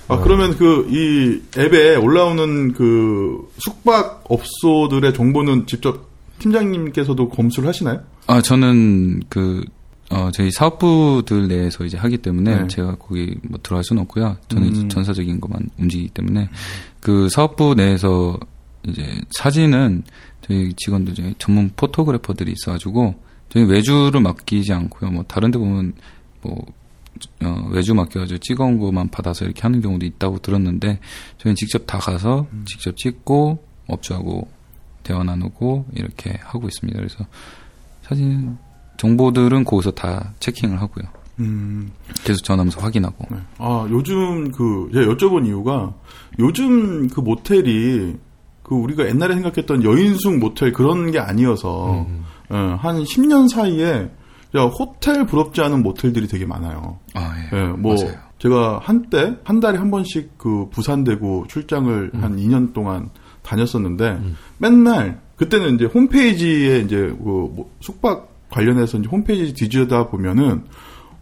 아 0.09 0.19
그러면 0.19 0.57
그 0.57 0.87
이 0.89 1.41
앱에 1.59 1.97
올라오는 1.97 2.73
그 2.75 3.49
숙박 3.59 4.25
업소들의 4.29 5.13
정보는 5.15 5.67
직접 5.67 6.07
팀장님께서도 6.39 7.29
검수를 7.29 7.69
하시나요? 7.69 8.01
아, 8.27 8.41
저는 8.43 9.23
그, 9.29 9.65
어, 10.11 10.31
저희 10.33 10.51
사업부들 10.51 11.49
내에서 11.49 11.85
이제 11.85 11.97
하기 11.97 12.19
때문에 12.19 12.63
네. 12.63 12.67
제가 12.69 12.97
거기 12.97 13.37
뭐 13.43 13.59
들어갈 13.63 13.83
수는 13.83 14.03
없고요. 14.03 14.37
저는 14.49 14.75
음. 14.75 14.89
전사적인 14.89 15.41
것만 15.41 15.69
움직이기 15.79 16.11
때문에 16.11 16.49
그 17.01 17.29
사업부 17.29 17.75
내에서 17.75 18.39
이제 18.85 19.21
사진은 19.31 20.05
저희 20.43 20.73
직원들 20.75 21.15
중에 21.15 21.35
전문 21.39 21.71
포토그래퍼들이 21.75 22.53
있어가지고 22.53 23.17
저희 23.49 23.65
외주를 23.65 24.21
맡기지 24.21 24.73
않고요. 24.73 25.11
뭐 25.11 25.25
다른 25.27 25.51
데 25.51 25.59
보면 25.59 25.95
뭐 26.43 26.65
어, 27.43 27.69
외주 27.71 27.95
맡겨가지고 27.95 28.39
찍어온 28.39 28.79
것만 28.79 29.09
받아서 29.09 29.45
이렇게 29.45 29.63
하는 29.63 29.81
경우도 29.81 30.05
있다고 30.07 30.39
들었는데 30.39 31.01
저희는 31.39 31.57
직접 31.57 31.87
다 31.87 31.99
가서 31.99 32.47
음. 32.53 32.65
직접 32.67 32.97
찍고 32.97 33.65
업주하고 33.87 34.49
대화 35.03 35.23
나누고 35.23 35.87
이렇게 35.95 36.39
하고 36.43 36.67
있습니다. 36.67 36.99
그래서 36.99 37.25
사진 38.03 38.57
정보들은 38.97 39.65
거기서 39.65 39.93
다 39.93 40.33
체킹을 40.41 40.81
하고요. 40.81 41.05
음, 41.39 41.91
계속 42.25 42.43
전화하면서 42.45 42.81
확인하고. 42.81 43.25
네. 43.31 43.37
아, 43.59 43.87
요즘 43.91 44.51
그, 44.53 44.89
제가 44.93 45.13
여쭤본 45.13 45.47
이유가, 45.47 45.93
요즘 46.39 47.09
그 47.09 47.21
모텔이, 47.21 48.17
그 48.63 48.75
우리가 48.75 49.07
옛날에 49.07 49.35
생각했던 49.35 49.85
여인숙 49.85 50.39
모텔 50.39 50.73
그런 50.73 51.11
게 51.11 51.19
아니어서, 51.19 52.07
음. 52.09 52.25
예, 52.51 52.57
한 52.57 53.03
10년 53.03 53.49
사이에, 53.49 54.11
야, 54.57 54.63
호텔 54.63 55.27
부럽지 55.27 55.61
않은 55.61 55.83
모텔들이 55.83 56.27
되게 56.27 56.47
많아요. 56.47 56.99
아, 57.15 57.35
예. 57.53 57.57
예, 57.57 57.63
뭐, 57.67 57.95
맞아요. 57.95 58.15
제가 58.39 58.81
한때, 58.83 59.37
한 59.45 59.61
달에 59.61 59.79
한 59.79 59.91
번씩 59.91 60.39
그 60.39 60.69
부산 60.71 61.05
대구 61.05 61.45
출장을 61.49 62.11
음. 62.15 62.23
한 62.23 62.37
2년 62.37 62.73
동안 62.73 63.11
다녔었는데, 63.43 64.21
맨날, 64.59 65.21
그때는 65.37 65.75
이제 65.75 65.85
홈페이지에 65.85 66.81
이제 66.81 66.97
그 66.97 67.15
뭐 67.25 67.71
숙박 67.81 68.36
관련해서 68.51 68.99
이제 68.99 69.09
홈페이지 69.09 69.53
뒤지다 69.55 70.09
보면은, 70.09 70.65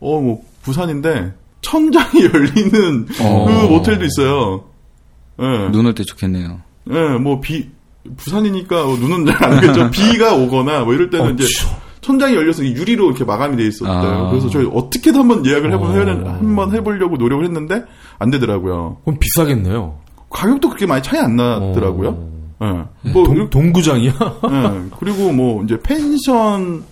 어, 0.00 0.20
뭐, 0.20 0.42
부산인데, 0.62 1.32
천장이 1.62 2.24
열리는 2.32 3.06
어. 3.22 3.46
그 3.46 3.66
모텔도 3.72 4.04
있어요. 4.04 4.64
예. 5.40 5.68
눈올 5.70 5.94
때 5.94 6.04
좋겠네요. 6.04 6.60
예, 6.90 7.18
뭐, 7.18 7.40
비, 7.40 7.68
부산이니까 8.16 8.84
뭐 8.84 8.96
눈은 8.98 9.24
잘 9.26 9.42
안 9.44 9.56
오겠죠. 9.58 9.90
비가 9.92 10.34
오거나 10.34 10.84
뭐 10.84 10.92
이럴 10.92 11.08
때는 11.08 11.26
어, 11.26 11.30
이제 11.30 11.44
천장이 12.02 12.34
열려서 12.34 12.62
이 12.62 12.72
유리로 12.72 13.06
이렇게 13.06 13.24
마감이 13.24 13.56
돼 13.56 13.66
있었어요. 13.66 14.26
아. 14.26 14.28
그래서 14.30 14.50
저희 14.50 14.68
어떻게든 14.70 15.20
한번 15.20 15.46
예약을 15.46 15.72
해보, 15.72 15.84
어. 15.86 15.88
한번 16.38 16.74
해보려고 16.74 17.16
노력을 17.16 17.42
했는데 17.46 17.82
안 18.18 18.30
되더라고요. 18.30 18.98
그럼 19.06 19.18
비싸겠네요. 19.18 19.98
가격도 20.28 20.68
그렇게 20.68 20.84
많이 20.84 21.02
차이 21.02 21.18
안 21.18 21.36
나더라고요. 21.36 22.08
어. 22.60 22.90
예. 23.06 23.10
뭐, 23.10 23.24
동, 23.24 23.48
동구장이야? 23.48 24.12
예. 24.12 24.90
그리고 25.00 25.32
뭐 25.32 25.64
이제 25.64 25.78
펜션 25.82 26.84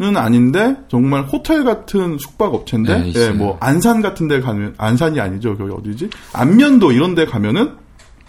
은 0.00 0.16
아닌데 0.16 0.74
정말 0.88 1.22
호텔 1.22 1.62
같은 1.62 2.18
숙박 2.18 2.52
업체인데 2.52 2.98
네, 2.98 3.12
예. 3.14 3.30
뭐 3.30 3.56
안산 3.60 4.02
같은 4.02 4.26
데 4.26 4.40
가면 4.40 4.74
안산이 4.76 5.20
아니죠. 5.20 5.56
거기 5.56 5.72
어디지? 5.72 6.10
안면도 6.32 6.90
이런 6.90 7.14
데 7.14 7.24
가면은 7.24 7.70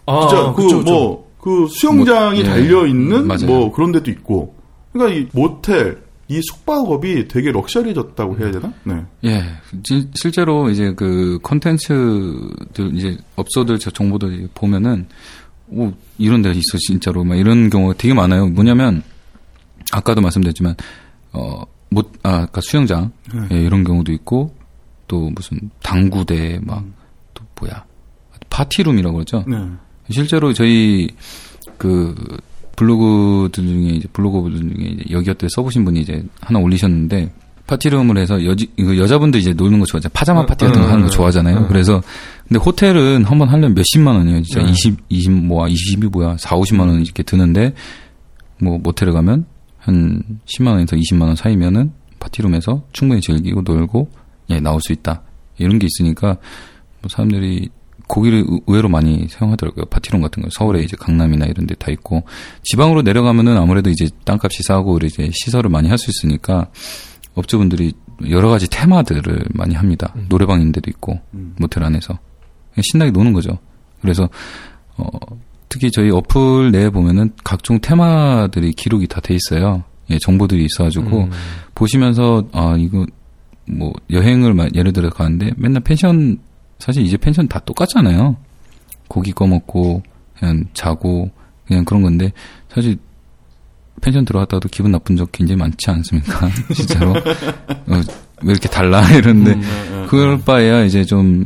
아, 0.05 0.27
진짜 0.29 0.53
그 0.53 0.61
그쵸. 0.61 0.81
뭐그 0.83 1.67
수영장이 1.71 2.39
뭐, 2.43 2.45
예, 2.47 2.53
달려 2.53 2.85
있는 2.85 3.25
맞아요. 3.25 3.45
뭐 3.47 3.71
그런 3.71 3.91
데도 3.91 4.11
있고. 4.11 4.53
그러니까 4.93 5.19
이 5.19 5.27
모텔 5.33 6.03
이 6.27 6.39
숙박업이 6.41 7.27
되게 7.27 7.51
럭셔리해졌다고 7.51 8.37
해야 8.37 8.51
되나? 8.51 8.71
네. 8.83 9.03
예, 9.23 9.43
지- 9.81 10.07
실제로 10.13 10.69
이제 10.69 10.93
그 10.95 11.39
컨텐츠들 11.41 12.93
이제 12.93 13.17
업소들 13.35 13.79
저 13.79 13.89
정보들 13.89 14.49
보면은 14.53 15.07
오 15.69 15.91
이런 16.19 16.43
데가 16.43 16.53
있어 16.53 16.77
진짜로 16.87 17.23
막 17.23 17.35
이런 17.37 17.71
경우가 17.71 17.95
되게 17.97 18.13
많아요. 18.13 18.47
뭐냐면 18.49 19.01
아까도 19.91 20.21
말씀드렸지만 20.21 20.75
어 21.35 21.65
못 21.89 22.11
아, 22.23 22.41
아까 22.43 22.61
수영장 22.61 23.11
네. 23.33 23.47
예, 23.55 23.61
이런 23.61 23.83
경우도 23.83 24.11
있고 24.11 24.53
또 25.07 25.29
무슨 25.29 25.69
당구대 25.81 26.59
막 26.63 26.83
또 27.33 27.43
뭐야 27.59 27.85
파티룸이라고 28.49 29.15
그러죠. 29.15 29.43
네. 29.47 29.57
실제로 30.09 30.53
저희 30.53 31.09
그 31.77 32.15
블로그들 32.75 33.65
중에 33.65 33.87
이제 33.89 34.07
블로거들 34.13 34.57
중에 34.57 34.85
이제 34.85 35.03
여기 35.11 35.29
어때 35.29 35.47
써보신 35.49 35.83
분이 35.85 36.01
이제 36.01 36.23
하나 36.39 36.59
올리셨는데 36.59 37.33
파티룸을 37.67 38.17
해서 38.17 38.43
여지 38.45 38.69
이거 38.77 38.95
여자분들 38.97 39.39
이제 39.39 39.51
놀는 39.53 39.79
거 39.79 39.85
좋아하잖아요. 39.85 40.13
파자마 40.13 40.39
어, 40.41 40.45
파티 40.45 40.65
같은 40.65 40.81
거 40.81 40.87
어, 40.87 40.89
하는 40.89 41.01
거 41.01 41.07
어, 41.07 41.09
좋아하잖아요. 41.09 41.57
어. 41.57 41.67
그래서 41.67 42.01
근데 42.47 42.59
호텔은 42.59 43.25
한번 43.25 43.49
하려면 43.49 43.73
몇십만 43.73 44.15
원이에요. 44.15 44.41
진짜 44.43 44.63
네. 44.63 44.69
20 44.71 44.97
20 45.09 45.31
뭐야 45.31 45.69
20이 45.69 46.09
뭐야 46.09 46.37
4, 46.37 46.55
50만 46.55 46.81
원 46.81 47.01
이렇게 47.01 47.23
드는데 47.23 47.73
뭐 48.61 48.77
모텔에 48.77 49.11
가면 49.11 49.45
한 49.85 50.21
10만 50.45 50.67
원에서 50.71 50.95
20만 50.95 51.21
원 51.23 51.35
사이면은 51.35 51.91
파티룸에서 52.19 52.83
충분히 52.91 53.21
즐기고 53.21 53.61
놀고 53.61 54.09
예 54.49 54.59
나올 54.59 54.81
수 54.81 54.91
있다. 54.93 55.21
이런 55.57 55.79
게 55.79 55.85
있으니까 55.87 56.37
뭐 57.01 57.09
사람들이 57.09 57.69
거기를 58.07 58.39
의- 58.39 58.61
의외로 58.67 58.89
많이 58.89 59.27
사용하더라고요. 59.29 59.85
파티룸 59.85 60.21
같은 60.21 60.43
거. 60.43 60.49
서울에 60.51 60.81
이제 60.81 60.95
강남이나 60.99 61.45
이런 61.45 61.65
데 61.67 61.75
다 61.75 61.91
있고. 61.91 62.23
지방으로 62.63 63.01
내려가면은 63.03 63.57
아무래도 63.57 63.89
이제 63.89 64.07
땅값이 64.25 64.63
싸고 64.63 64.99
이제 65.03 65.29
시설을 65.33 65.69
많이 65.69 65.87
할 65.89 65.97
수 65.97 66.11
있으니까 66.11 66.67
업주분들이 67.35 67.93
여러 68.29 68.49
가지 68.49 68.67
테마들을 68.69 69.45
많이 69.53 69.75
합니다. 69.75 70.13
노래방인 70.29 70.71
데도 70.71 70.89
있고, 70.91 71.19
음. 71.33 71.55
모텔 71.59 71.83
안에서. 71.83 72.17
신나게 72.81 73.11
노는 73.11 73.33
거죠. 73.33 73.57
그래서, 74.01 74.29
어, 74.97 75.07
특히 75.69 75.91
저희 75.91 76.09
어플 76.11 76.71
내에 76.71 76.89
보면은 76.89 77.31
각종 77.43 77.79
테마들이 77.79 78.73
기록이 78.73 79.07
다 79.07 79.19
돼 79.21 79.33
있어요. 79.35 79.83
예, 80.09 80.17
정보들이 80.19 80.63
있어가지고, 80.65 81.23
음. 81.23 81.31
보시면서 81.73 82.47
아 82.51 82.75
이거 82.77 83.05
뭐 83.67 83.91
여행을 84.11 84.53
마- 84.53 84.67
예를 84.75 84.93
들어 84.93 85.09
가는데 85.09 85.51
맨날 85.57 85.81
펜션 85.81 86.37
사실 86.79 87.03
이제 87.03 87.17
펜션 87.17 87.47
다 87.47 87.59
똑같잖아요. 87.59 88.35
고기 89.07 89.31
꺼먹고 89.31 90.03
그냥 90.37 90.65
자고 90.73 91.31
그냥 91.67 91.83
그런 91.85 92.03
건데 92.03 92.31
사실 92.69 92.97
펜션 94.01 94.25
들어갔다도 94.25 94.69
기분 94.69 94.91
나쁜 94.91 95.15
적 95.15 95.31
굉장히 95.31 95.57
많지 95.57 95.89
않습니까? 95.89 96.49
진짜로 96.75 97.11
어, 97.11 98.01
왜 98.43 98.51
이렇게 98.51 98.67
달라 98.69 99.01
이런데 99.15 99.53
음. 99.53 99.61
네, 100.05 100.09
그럴 100.09 100.41
바에야 100.41 100.83
이제 100.83 101.03
좀 101.03 101.45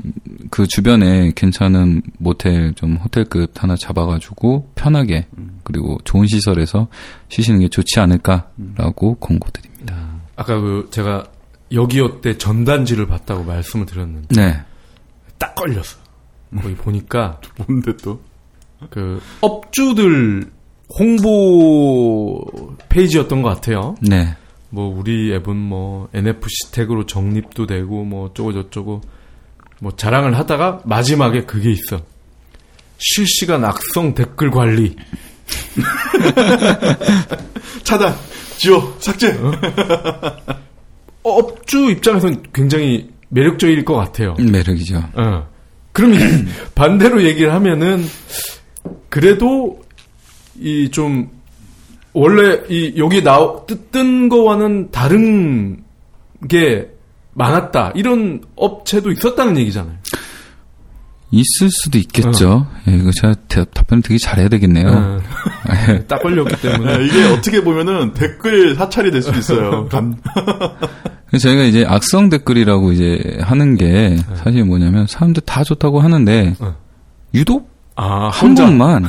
그 0.50 0.68
주변에 0.68 1.32
괜찮은 1.36 2.02
모텔 2.18 2.74
좀 2.74 2.96
호텔급 2.96 3.52
하나 3.62 3.76
잡아가지고 3.76 4.72
편하게 4.76 5.28
그리고 5.64 5.98
좋은 6.04 6.28
시설에서 6.28 6.88
쉬시는 7.30 7.60
게 7.62 7.70
좋지 7.70 8.00
않을까라고 8.00 9.16
권고드립니다. 9.16 9.96
아까 10.36 10.60
그 10.60 10.88
제가 10.92 11.26
여기어 11.72 12.22
때 12.22 12.38
전단지를 12.38 13.08
봤다고 13.08 13.44
말씀을 13.44 13.86
드렸는데 13.86 14.36
네. 14.36 14.60
딱 15.38 15.54
걸렸어. 15.56 15.98
거기 16.62 16.74
보니까 16.76 17.40
뭔데 17.68 17.96
또? 17.98 18.20
그 18.90 19.22
업주들 19.42 20.50
홍보 20.98 22.44
페이지였던 22.90 23.44
것 23.44 23.50
같아요. 23.50 23.96
네. 24.02 24.36
뭐 24.70 24.88
우리 24.96 25.34
앱은 25.34 25.56
뭐 25.56 26.10
NFC 26.14 26.72
태그로 26.72 27.06
적립도 27.06 27.66
되고 27.66 28.04
뭐 28.04 28.28
어쩌고 28.28 28.54
저쩌고 28.54 29.02
뭐 29.80 29.96
자랑을 29.96 30.38
하다가 30.38 30.82
마지막에 30.86 31.46
그게 31.46 31.72
있어. 31.72 32.02
실시간 32.98 33.64
악성 33.66 34.14
댓글 34.14 34.52
관리. 34.52 34.96
차단, 37.84 38.14
지워, 38.58 38.96
삭제. 39.00 39.32
어, 41.24 41.24
업주 41.24 41.90
입장에선 41.92 42.44
굉장히 42.54 43.10
매력적일 43.30 43.86
것 43.86 43.96
같아요. 43.96 44.36
매력이죠. 44.40 44.98
어. 45.16 45.48
그럼 45.92 46.14
이 46.14 46.18
반대로 46.76 47.24
얘기를 47.24 47.54
하면은 47.54 48.06
그래도 49.10 49.82
이 50.60 50.90
좀 50.92 51.30
원래 52.20 52.62
이 52.70 52.94
여기 52.98 53.24
나오 53.24 53.66
뜨- 53.66 53.80
뜬 53.92 54.30
거와는 54.30 54.92
다른 54.92 55.84
게 56.48 56.90
많았다 57.34 57.94
이런 57.96 58.42
업체도 58.56 59.12
있었다는 59.12 59.58
얘기잖아요. 59.58 59.96
있을 61.32 61.70
수도 61.70 62.00
있겠죠. 62.00 62.66
예, 62.88 62.96
이거 62.96 63.12
제가 63.12 63.36
대, 63.48 63.64
답변을 63.64 64.02
되게 64.02 64.18
잘해야 64.18 64.50
되겠네요. 64.50 64.88
어. 64.90 65.20
딱 66.08 66.22
걸렸기 66.24 66.60
때문에 66.62 66.98
네, 66.98 67.06
이게 67.06 67.24
어떻게 67.26 67.64
보면은 67.64 68.14
댓글 68.14 68.76
사찰이 68.76 69.12
될수 69.12 69.30
있어요. 69.38 69.86
감, 69.92 70.16
그래서 71.28 71.48
저희가 71.50 71.64
이제 71.64 71.86
악성 71.88 72.30
댓글이라고 72.30 72.92
이제 72.94 73.38
하는 73.42 73.76
게 73.76 74.18
사실 74.36 74.64
뭐냐면 74.66 75.06
사람들 75.08 75.44
다 75.46 75.64
좋다고 75.64 76.00
하는데 76.02 76.56
네. 76.60 76.68
유독 77.36 77.70
아한 77.96 78.56
번만 78.56 79.06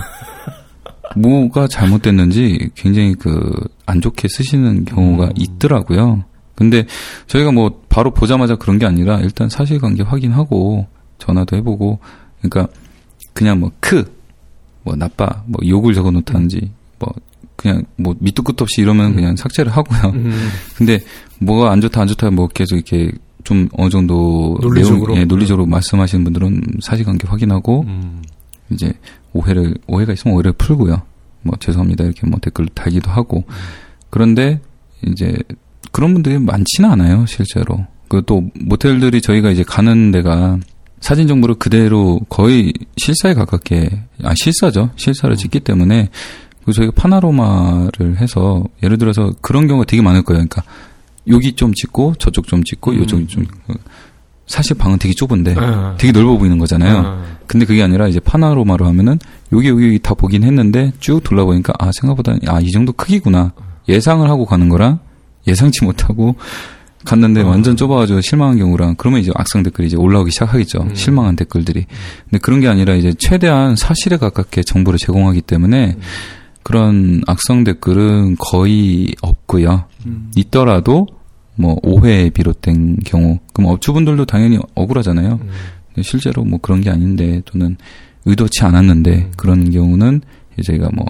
뭐가 1.16 1.66
잘못됐는지 1.68 2.70
굉장히 2.74 3.14
그 3.14 3.70
안 3.90 4.00
좋게 4.00 4.28
쓰시는 4.28 4.84
경우가 4.84 5.26
음. 5.26 5.32
있더라고요. 5.36 6.24
근데 6.54 6.86
저희가 7.26 7.50
뭐 7.50 7.82
바로 7.88 8.12
보자마자 8.12 8.54
그런 8.54 8.78
게 8.78 8.86
아니라 8.86 9.18
일단 9.20 9.48
사실관계 9.48 10.04
확인하고 10.04 10.86
전화도 11.18 11.56
해보고 11.56 11.98
그러니까 12.40 12.72
그냥 13.32 13.58
뭐 13.58 13.72
크, 13.80 14.04
뭐 14.84 14.94
나빠, 14.94 15.42
뭐 15.46 15.60
욕을 15.66 15.94
적어 15.94 16.10
놓다든지 16.10 16.70
뭐 16.98 17.12
그냥 17.56 17.82
뭐 17.96 18.14
밑도 18.20 18.42
끝도 18.42 18.62
없이 18.62 18.80
이러면 18.80 19.14
그냥 19.14 19.34
삭제를 19.36 19.72
하고요. 19.72 20.12
음, 20.14 20.48
근데 20.76 21.00
뭐가 21.40 21.72
안 21.72 21.80
좋다 21.80 22.02
안 22.02 22.06
좋다 22.06 22.30
뭐 22.30 22.46
계속 22.46 22.76
이렇게 22.76 23.10
좀 23.42 23.68
어느 23.72 23.90
정도 23.90 24.56
논리적으로? 24.60 25.14
내용, 25.14 25.22
예, 25.22 25.24
논리적으로 25.24 25.66
말씀하시는 25.66 26.22
분들은 26.24 26.62
사실관계 26.82 27.26
확인하고 27.26 27.84
음. 27.88 28.22
이제 28.70 28.92
오해를 29.32 29.74
오해가 29.86 30.12
있으면 30.12 30.34
오해를 30.36 30.52
풀고요. 30.52 31.02
뭐 31.42 31.56
죄송합니다. 31.58 32.04
이렇게 32.04 32.26
뭐 32.26 32.38
댓글 32.40 32.66
달기도 32.66 33.10
하고. 33.10 33.44
그런데 34.10 34.60
이제 35.06 35.36
그런 35.92 36.12
분들이 36.12 36.38
많지는 36.38 36.90
않아요 36.90 37.26
실제로. 37.26 37.86
그또 38.08 38.50
모텔들이 38.54 39.20
저희가 39.20 39.50
이제 39.50 39.62
가는 39.62 40.10
데가 40.10 40.58
사진 41.00 41.28
정보를 41.28 41.54
그대로 41.54 42.20
거의 42.28 42.72
실사에 42.96 43.34
가깝게 43.34 43.88
아 44.24 44.34
실사죠. 44.34 44.90
실사를 44.96 45.34
찍기 45.36 45.60
때문에. 45.60 46.08
그 46.64 46.72
저희가 46.72 46.92
파나로마를 46.94 48.18
해서 48.20 48.64
예를 48.82 48.98
들어서 48.98 49.32
그런 49.40 49.66
경우가 49.66 49.86
되게 49.86 50.02
많을 50.02 50.22
거예요. 50.22 50.44
그러니까 50.46 50.62
여기 51.28 51.52
좀 51.52 51.72
찍고 51.72 52.16
저쪽 52.18 52.46
좀 52.46 52.62
찍고 52.64 52.92
음. 52.92 52.98
요쪽 52.98 53.28
좀 53.28 53.46
사실 54.50 54.76
방은 54.76 54.98
되게 54.98 55.14
좁은데 55.14 55.54
아. 55.56 55.94
되게 55.96 56.12
넓어 56.12 56.36
보이는 56.36 56.58
거잖아요. 56.58 56.98
아. 56.98 57.22
근데 57.46 57.64
그게 57.66 57.82
아니라 57.82 58.08
이제 58.08 58.18
파나로마로 58.20 58.84
하면은 58.86 59.18
여기 59.52 59.68
여기 59.68 59.86
여기 59.86 59.98
다 60.00 60.14
보긴 60.14 60.42
했는데 60.42 60.92
쭉 60.98 61.22
둘러보니까 61.22 61.72
아 61.78 61.90
생각보다 62.00 62.34
아 62.48 62.60
이 62.60 62.70
정도 62.72 62.92
크기구나 62.92 63.52
예상을 63.88 64.28
하고 64.28 64.44
가는 64.46 64.68
거랑 64.68 64.98
예상치 65.46 65.84
못하고 65.84 66.34
갔는데 67.04 67.42
완전 67.42 67.76
좁아가지고 67.76 68.20
실망한 68.20 68.58
경우랑 68.58 68.96
그러면 68.98 69.20
이제 69.20 69.30
악성 69.34 69.62
댓글이 69.62 69.86
이제 69.86 69.96
올라오기 69.96 70.30
시작하겠죠. 70.32 70.80
음. 70.82 70.94
실망한 70.94 71.36
댓글들이. 71.36 71.86
근데 72.24 72.38
그런 72.38 72.60
게 72.60 72.68
아니라 72.68 72.94
이제 72.94 73.14
최대한 73.18 73.74
사실에 73.76 74.16
가깝게 74.18 74.62
정보를 74.64 74.98
제공하기 74.98 75.40
때문에 75.42 75.96
그런 76.62 77.22
악성 77.26 77.64
댓글은 77.64 78.36
거의 78.38 79.14
없고요. 79.22 79.84
음. 80.06 80.30
있더라도 80.36 81.06
뭐 81.60 81.76
오해에 81.82 82.30
비롯된 82.30 83.00
경우 83.04 83.38
그럼 83.52 83.70
업주분들도 83.70 84.24
당연히 84.24 84.58
억울하잖아요. 84.74 85.38
음. 85.42 86.02
실제로 86.02 86.44
뭐 86.44 86.58
그런 86.60 86.80
게 86.80 86.90
아닌데 86.90 87.42
또는 87.44 87.76
의도치 88.24 88.64
않았는데 88.64 89.32
그런 89.36 89.70
경우는 89.70 90.22
이제 90.54 90.62
저희가 90.72 90.90
뭐 90.94 91.04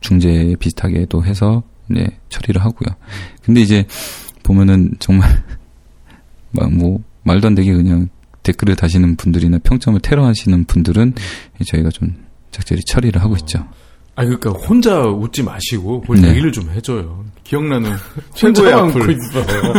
중재 0.00 0.54
비슷하게 0.58 1.06
또 1.08 1.24
해서 1.24 1.62
네 1.86 2.06
처리를 2.28 2.62
하고요. 2.62 2.94
근데 3.42 3.60
이제 3.60 3.86
보면은 4.42 4.92
정말 4.98 5.28
막 6.52 6.70
뭐 6.70 7.00
말도 7.24 7.48
안 7.48 7.54
되게 7.54 7.72
그냥 7.72 8.08
댓글을 8.42 8.76
다시는 8.76 9.16
분들이나 9.16 9.58
평점을 9.58 10.00
테러하시는 10.00 10.64
분들은 10.64 11.14
저희가 11.66 11.90
좀 11.90 12.14
적절히 12.50 12.82
처리를 12.84 13.20
하고 13.22 13.36
있죠. 13.36 13.58
아 14.14 14.24
그러니까 14.24 14.50
혼자 14.50 15.02
웃지 15.02 15.42
마시고 15.42 16.04
뭘 16.06 16.20
네. 16.20 16.30
얘기를 16.30 16.50
좀 16.50 16.70
해줘요. 16.70 17.24
기억나는 17.48 17.90
최고의 18.34 18.72
악플. 18.74 19.10
있어요. 19.10 19.72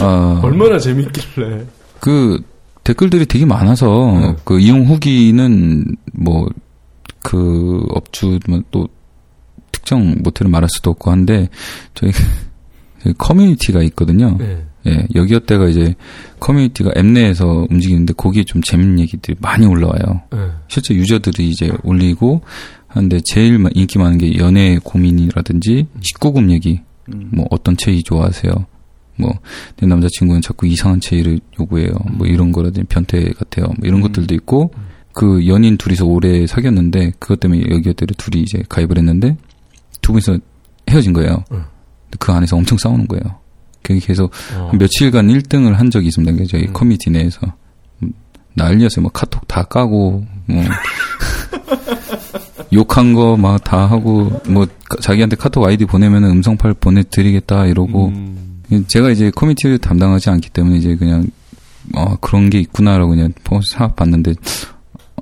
아, 0.02 0.40
얼마나 0.42 0.78
재밌길래. 0.78 1.64
그 2.00 2.40
댓글들이 2.84 3.26
되게 3.26 3.44
많아서 3.44 3.86
네. 4.20 4.36
그 4.44 4.60
이용 4.60 4.84
후기는 4.86 5.96
뭐 6.12 6.48
그 7.22 7.84
업주 7.90 8.38
또 8.70 8.88
특정 9.72 10.16
모텔을 10.22 10.50
말할 10.50 10.68
수도 10.74 10.90
없고 10.90 11.10
한데 11.10 11.48
저희 11.94 12.10
저희 13.02 13.12
커뮤니티가 13.18 13.82
있거든요. 13.82 14.36
네. 14.38 14.64
예, 14.86 15.06
여기어때가 15.14 15.68
이제 15.68 15.94
커뮤니티가 16.40 16.92
앱 16.96 17.04
내에서 17.04 17.66
움직이는데 17.68 18.14
거기에 18.14 18.44
좀 18.44 18.62
재밌는 18.62 19.00
얘기들이 19.00 19.36
많이 19.40 19.66
올라와요. 19.66 20.22
네. 20.32 20.38
실제 20.68 20.94
유저들이 20.94 21.48
이제 21.48 21.70
올리고 21.82 22.40
하는데 22.88 23.20
제일 23.24 23.58
마- 23.58 23.70
인기 23.74 23.98
많은 23.98 24.18
게 24.18 24.36
연애 24.38 24.78
고민이라든지 24.82 25.86
19금 26.00 26.50
얘기, 26.50 26.80
음. 27.12 27.28
뭐 27.32 27.46
어떤 27.50 27.76
체위 27.76 28.02
좋아하세요? 28.02 28.52
뭐 29.18 29.30
내 29.76 29.86
남자친구는 29.86 30.40
자꾸 30.42 30.66
이상한 30.66 31.00
체위를 31.00 31.40
요구해요. 31.60 31.90
뭐 32.12 32.26
이런 32.26 32.50
거라든지 32.52 32.86
변태 32.88 33.32
같아요. 33.32 33.66
뭐 33.66 33.76
이런 33.82 34.00
음. 34.00 34.02
것들도 34.02 34.34
있고 34.34 34.72
그 35.12 35.46
연인 35.48 35.76
둘이서 35.76 36.04
오래 36.06 36.46
사귀었는데 36.46 37.12
그것 37.18 37.40
때문에 37.40 37.62
여기어때를 37.70 38.14
둘이 38.16 38.42
이제 38.42 38.62
가입을 38.68 38.98
했는데 38.98 39.36
두 40.00 40.12
분이서 40.12 40.38
헤어진 40.88 41.12
거예요. 41.12 41.44
그 42.18 42.32
안에서 42.32 42.56
엄청 42.56 42.78
싸우는 42.78 43.06
거예요. 43.08 43.22
계속 43.82 44.32
어. 44.56 44.68
한 44.70 44.78
며칠간 44.78 45.28
1등을 45.28 45.72
한 45.74 45.90
적이 45.90 46.08
있습니다. 46.08 46.44
저희 46.48 46.66
음. 46.66 46.72
커뮤니티 46.72 47.10
내에서. 47.10 47.40
음, 48.02 48.12
난리였어요. 48.54 49.02
뭐 49.02 49.10
카톡 49.10 49.46
다 49.48 49.62
까고, 49.64 50.24
뭐. 50.46 50.62
욕한 52.72 53.14
거 53.14 53.36
막 53.36 53.58
다 53.64 53.86
하고, 53.86 54.30
뭐, 54.48 54.66
가- 54.88 54.96
자기한테 55.00 55.36
카톡 55.36 55.64
아이디 55.66 55.84
보내면 55.86 56.24
음성 56.24 56.56
파일 56.56 56.74
보내드리겠다 56.74 57.66
이러고. 57.66 58.08
음. 58.08 58.62
제가 58.86 59.10
이제 59.10 59.30
커뮤니티를 59.30 59.78
담당하지 59.78 60.28
않기 60.30 60.50
때문에 60.50 60.76
이제 60.76 60.94
그냥, 60.96 61.26
어, 61.94 62.16
그런 62.20 62.50
게 62.50 62.58
있구나라고 62.60 63.10
그냥 63.10 63.32
싹 63.66 63.96
봤는데, 63.96 64.34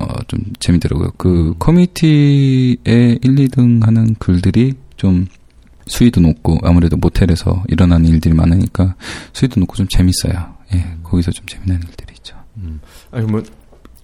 어, 0.00 0.06
좀 0.26 0.40
재밌더라고요. 0.58 1.10
그 1.16 1.54
커뮤니티에 1.58 2.76
1, 2.84 3.18
2등 3.22 3.84
하는 3.84 4.14
글들이 4.18 4.74
좀 4.96 5.26
수위도 5.86 6.20
높고 6.20 6.58
아무래도 6.64 6.96
모텔에서 6.96 7.62
일어나는 7.68 8.06
일들이 8.06 8.34
많으니까 8.34 8.96
수위도 9.32 9.60
높고 9.60 9.76
좀 9.76 9.86
재밌어요. 9.88 10.32
예, 10.74 10.84
거기서 11.04 11.30
좀 11.30 11.46
재미난 11.46 11.80
일들이 11.88 12.12
있죠. 12.16 12.36
아니 13.12 13.24
뭐 13.26 13.40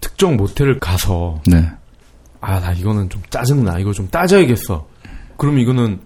특정 0.00 0.37
모텔을 0.37 0.78
가서 0.78 1.42
네. 1.46 1.68
아 2.42 2.61
나 2.61 2.72
이거는 2.72 3.09
좀 3.09 3.22
짜증나 3.31 3.78
이거 3.78 3.92
좀 3.92 4.09
따져야겠어. 4.09 4.87
그럼 5.38 5.59
이거는 5.61 6.00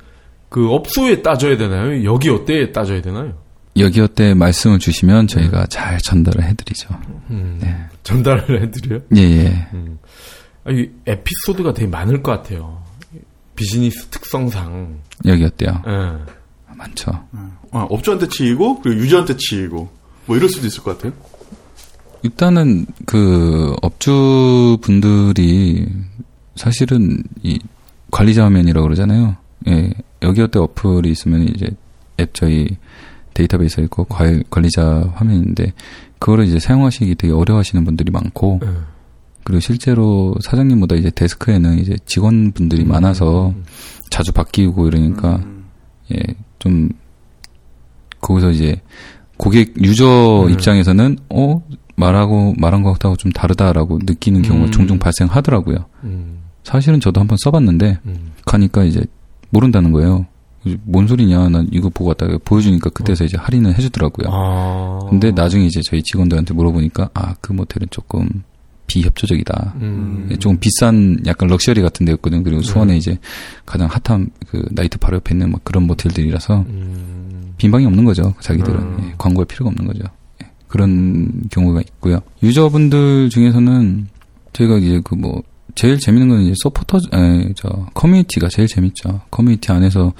그 0.49 0.70
업소에 0.70 1.22
따져야 1.22 1.57
되나요? 1.57 2.05
여기 2.05 2.31
어때에 2.31 2.70
따져야 2.72 3.01
되나요? 3.03 3.35
여기 3.79 4.01
어때 4.01 4.33
말씀을 4.35 4.79
주시면 4.79 5.27
저희가 5.27 5.66
잘 5.66 5.99
전달을 5.99 6.44
해드리죠. 6.44 6.88
음, 7.31 7.59
네. 7.61 7.75
전달을 8.05 8.62
해드려요. 8.62 9.01
예, 9.16 9.20
예. 9.22 9.66
음. 9.75 9.99
아, 10.64 10.70
이 10.70 10.88
에피소드가 11.07 11.75
되게 11.75 11.87
많을 11.88 12.22
것 12.22 12.33
같아요. 12.33 12.83
비즈니스 13.55 14.07
특성상. 14.07 14.99
여기 15.27 15.44
어때요? 15.44 15.83
예. 15.87 16.72
많죠. 16.77 17.11
아, 17.72 17.87
업주한테 17.90 18.29
치이고 18.29 18.81
그리고 18.83 19.01
유저한테 19.01 19.37
치이고 19.38 19.88
뭐 20.27 20.37
이럴 20.37 20.49
수도 20.51 20.66
있을 20.66 20.83
것 20.83 20.96
같아요. 20.99 21.12
일단은 22.22 22.87
그 23.07 23.75
업주분들이 23.83 25.87
사실은 26.57 27.23
이 27.42 27.59
관리자 28.11 28.45
화면이라고 28.45 28.85
그러잖아요. 28.85 29.37
예, 29.69 29.92
여기 30.23 30.40
어때 30.42 30.59
어플이 30.59 31.11
있으면 31.11 31.42
이제 31.49 31.69
앱 32.21 32.35
저희 32.35 32.77
데이터베이스에 33.35 33.85
있고 33.85 34.05
관- 34.05 34.42
관리자 34.51 35.11
화면인데 35.14 35.73
그거를 36.19 36.47
이제 36.47 36.59
사용하시기 36.59 37.14
되게 37.16 37.33
어려워하시는 37.33 37.85
분들이 37.85 38.11
많고 38.11 38.61
예. 38.64 38.69
그리고 39.45 39.61
실제로 39.61 40.35
사장님보다 40.40 40.97
이제 40.97 41.11
데스크에는 41.11 41.79
이제 41.79 41.97
직원분들이 42.07 42.83
음. 42.85 42.88
많아서 42.88 43.55
자주 44.11 44.33
바뀌고 44.33 44.88
이러니까 44.88 45.37
음. 45.37 45.64
예, 46.12 46.19
좀 46.59 46.88
거기서 48.21 48.51
이제 48.51 48.81
고객 49.37 49.75
유저 49.83 50.45
음. 50.47 50.51
입장에서는 50.51 51.19
어 51.29 51.62
말하고 51.97 52.55
말한 52.59 52.83
것하고 52.83 53.16
좀 53.16 53.31
다르다라고 53.33 53.99
느끼는 54.03 54.42
경우가 54.42 54.66
음. 54.66 54.71
종종 54.71 54.99
발생하더라고요. 54.99 55.77
음, 56.05 56.38
사실은 56.66 56.98
저도 56.98 57.20
한번 57.20 57.38
써봤는데 57.42 58.00
음. 58.07 58.33
가니까 58.44 58.83
이제 58.85 59.05
모른다는 59.50 59.92
거예요. 59.92 60.26
뭔 60.83 61.07
소리냐? 61.07 61.48
난 61.48 61.68
이거 61.70 61.88
보고 61.88 62.09
왔다가 62.09 62.38
보여주니까 62.44 62.90
그때서 62.90 63.24
이제 63.24 63.37
할인을 63.38 63.76
해주더라고요. 63.79 64.29
아. 64.33 64.98
근데 65.09 65.31
나중에 65.31 65.64
이제 65.64 65.81
저희 65.85 66.02
직원들한테 66.02 66.55
물어보니까 66.55 67.11
아 67.14 67.35
그 67.40 67.52
모텔은 67.52 67.87
조금 67.90 68.29
비협조적이다. 68.88 69.74
음. 69.81 70.29
예, 70.33 70.37
조금 70.37 70.59
비싼 70.59 71.18
약간 71.26 71.48
럭셔리 71.48 71.83
같은 71.83 72.05
데였거든요. 72.07 72.42
그리고 72.42 72.62
수원에 72.62 72.94
음. 72.94 72.98
이제 72.98 73.16
가장 73.64 73.88
핫한 73.88 74.31
그 74.48 74.64
나이트 74.72 74.98
바로 74.98 75.16
옆에 75.18 75.35
있는 75.35 75.52
막 75.52 75.62
그런 75.62 75.85
모텔들이라서 75.87 76.64
음. 76.68 77.55
빈방이 77.59 77.87
없는 77.87 78.05
거죠. 78.05 78.35
자기들은 78.40 78.79
음. 78.81 78.96
예, 79.05 79.14
광고할 79.18 79.46
필요가 79.46 79.68
없는 79.70 79.87
거죠. 79.87 80.02
예, 80.42 80.50
그런 80.66 81.44
경우가 81.52 81.81
있고요. 81.83 82.18
유저분들 82.42 83.31
중에서는 83.31 84.09
저희가 84.52 84.79
이제 84.79 85.00
그 85.05 85.14
뭐 85.14 85.42
제일 85.77 85.99
재밌는 85.99 86.29
건 86.29 86.43
이제 86.43 86.55
서포터 86.62 86.99
에, 87.12 87.53
저 87.55 87.69
커뮤니티가 87.95 88.49
제일 88.49 88.67
재밌죠. 88.67 89.21
커뮤니티 89.31 89.71
안에서 89.71 90.12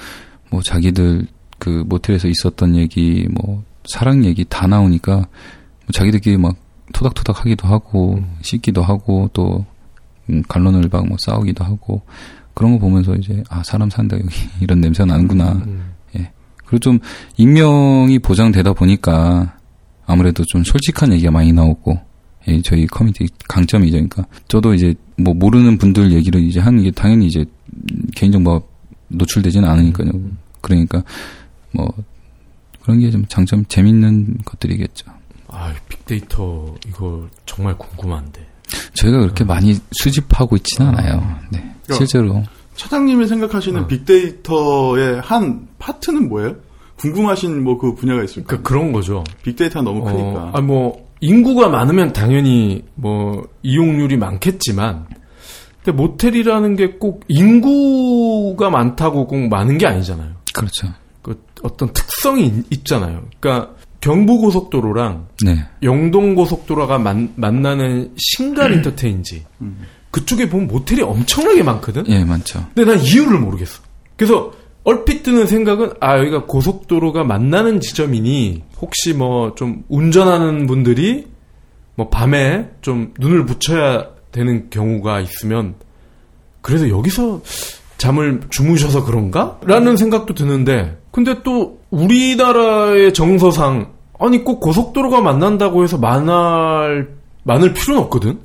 뭐 0.51 0.63
자기들 0.63 1.27
그 1.59 1.83
모텔에서 1.87 2.29
있었던 2.29 2.77
얘기 2.77 3.27
뭐 3.33 3.65
사랑 3.87 4.25
얘기 4.25 4.45
다 4.45 4.69
나오니까 4.69 5.17
뭐 5.17 5.27
자기들끼리 5.93 6.37
막 6.37 6.57
토닥토닥 6.93 7.41
하기도 7.41 7.67
하고 7.67 8.15
음. 8.15 8.37
씹기도 8.43 8.83
하고 8.83 9.29
또 9.33 9.65
음, 10.31 10.43
갑론을박 10.47 10.89
뭐 10.93 11.17
싸우기도 11.19 11.65
하고 11.65 12.03
그런 12.55 12.73
거 12.73 12.79
보면서 12.79 13.15
이제 13.17 13.43
아 13.49 13.63
사람 13.65 13.91
산다 13.91 14.17
여기 14.17 14.29
이런 14.61 14.81
냄새가 14.81 15.07
나는구나 15.07 15.53
음. 15.53 15.97
그리고 16.67 16.79
좀 16.81 16.99
익명이 17.37 18.19
보장되다 18.19 18.73
보니까 18.73 19.57
아무래도 20.05 20.45
좀 20.45 20.63
솔직한 20.65 21.13
얘기가 21.13 21.31
많이 21.31 21.53
나오고 21.53 21.99
예, 22.49 22.63
저희 22.63 22.87
커뮤니티 22.87 23.27
강점이죠. 23.49 23.93
그러니까 23.95 24.25
저도 24.49 24.75
이제 24.75 24.95
뭐 25.17 25.35
모르는 25.35 25.79
분들 25.79 26.13
얘기를 26.13 26.41
이제 26.43 26.61
하는 26.61 26.83
게 26.83 26.91
당연히 26.91 27.27
이제 27.27 27.45
개인 28.15 28.33
정보가 28.33 28.65
노출되지는 29.09 29.69
않으니까요. 29.69 30.11
그러니까 30.61 31.03
뭐 31.73 31.93
그런 32.83 33.01
게 33.01 33.11
좀 33.11 33.25
장점 33.29 33.65
재밌는 33.67 34.39
것들이겠죠. 34.45 35.07
아, 35.49 35.73
빅데이터 35.89 36.75
이거 36.87 37.27
정말 37.47 37.77
궁금한데. 37.79 38.47
저희가 38.95 39.19
그렇게 39.21 39.45
많이 39.45 39.77
수집하고 39.93 40.57
있지는 40.57 40.91
않아요. 40.91 41.21
네. 41.51 41.59
그러니까 41.85 41.95
실제로 41.95 42.43
차장님이 42.77 43.27
생각하시는 43.27 43.83
어. 43.83 43.87
빅데이터의 43.87 45.21
한 45.21 45.69
파트는 45.79 46.29
뭐예요? 46.29 46.57
궁금하신 46.97 47.63
뭐 47.63 47.79
그 47.79 47.95
분야가 47.95 48.25
있을까요? 48.25 48.59
그 48.59 48.63
그런 48.63 48.93
거죠. 48.93 49.23
빅데이터가 49.43 49.83
너무 49.83 50.03
크니까. 50.05 50.45
어, 50.45 50.51
아, 50.55 50.61
뭐, 50.61 51.06
인구가 51.21 51.69
많으면 51.69 52.13
당연히 52.13 52.85
뭐, 52.95 53.47
이용률이 53.63 54.17
많겠지만, 54.17 55.07
근데 55.83 55.97
모텔이라는 55.97 56.77
게 56.77 56.99
꼭 56.99 57.25
인구가 57.29 58.71
많다고 58.71 59.27
꼭 59.27 59.49
많은 59.49 59.79
게 59.79 59.87
아니잖아요. 59.87 60.33
그렇죠. 60.53 60.89
그 61.23 61.41
어떤 61.63 61.93
특성이 61.93 62.47
있, 62.47 62.53
있잖아요. 62.73 63.23
그러니까 63.41 63.75
경부고속도로랑 64.01 65.29
네. 65.45 65.65
영동고속도로가 65.83 66.99
만, 66.99 67.33
만나는 67.37 68.13
신갈 68.17 68.73
인터테인지 68.75 69.45
그쪽에 70.11 70.49
보면 70.49 70.69
모텔이 70.69 71.03
엄청나게 71.03 71.63
많거든. 71.63 72.05
예, 72.09 72.25
많죠. 72.25 72.65
근데 72.75 72.93
난 72.95 73.03
이유를 73.03 73.39
모르겠어. 73.39 73.81
그래서 74.17 74.53
얼핏 74.87 75.25
드는 75.25 75.49
생각은 75.49 75.95
아 76.01 76.17
여기가 76.19 76.45
고속도로가 76.45 77.25
만나는 77.25 77.81
지점이니 77.81 78.63
혹시 78.81 79.15
뭐 79.15 79.55
좀 79.57 79.83
운전하는 79.89 80.67
분들이 80.69 81.27
뭐 81.97 82.09
밤에 82.09 82.71
좀 82.83 83.13
눈을 83.19 83.47
붙여야 83.47 84.07
되는 84.31 84.71
경우가 84.71 85.21
있으면 85.21 85.75
그래서 86.61 86.89
여기서 86.89 87.43
잠을 87.99 88.41
주무셔서 88.49 89.05
그런가? 89.05 89.59
라는 89.65 89.97
생각도 89.97 90.35
드는데 90.35 90.97
근데 91.11 91.43
또 91.43 91.81
우리나라의 91.91 93.13
정서상 93.13 93.93
아니 94.21 94.45
꼭 94.45 94.61
고속도로가 94.61 95.21
만난다고 95.21 95.83
해서 95.83 95.99
많을 95.99 97.17
많을 97.43 97.73
필요는 97.73 98.03
없거든. 98.05 98.39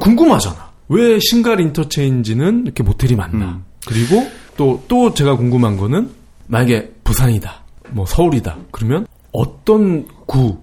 궁금하잖아. 0.00 0.72
왜 0.88 1.18
신갈 1.18 1.60
인터체인지는 1.60 2.62
이렇게 2.64 2.82
모텔이 2.82 3.14
많나? 3.14 3.44
음. 3.44 3.64
그리고 3.86 4.26
또, 4.56 4.82
또 4.88 5.14
제가 5.14 5.36
궁금한 5.36 5.76
거는, 5.76 6.10
만약에 6.46 6.92
부산이다, 7.04 7.62
뭐 7.90 8.06
서울이다, 8.06 8.58
그러면 8.70 9.06
어떤 9.32 10.06
구, 10.26 10.58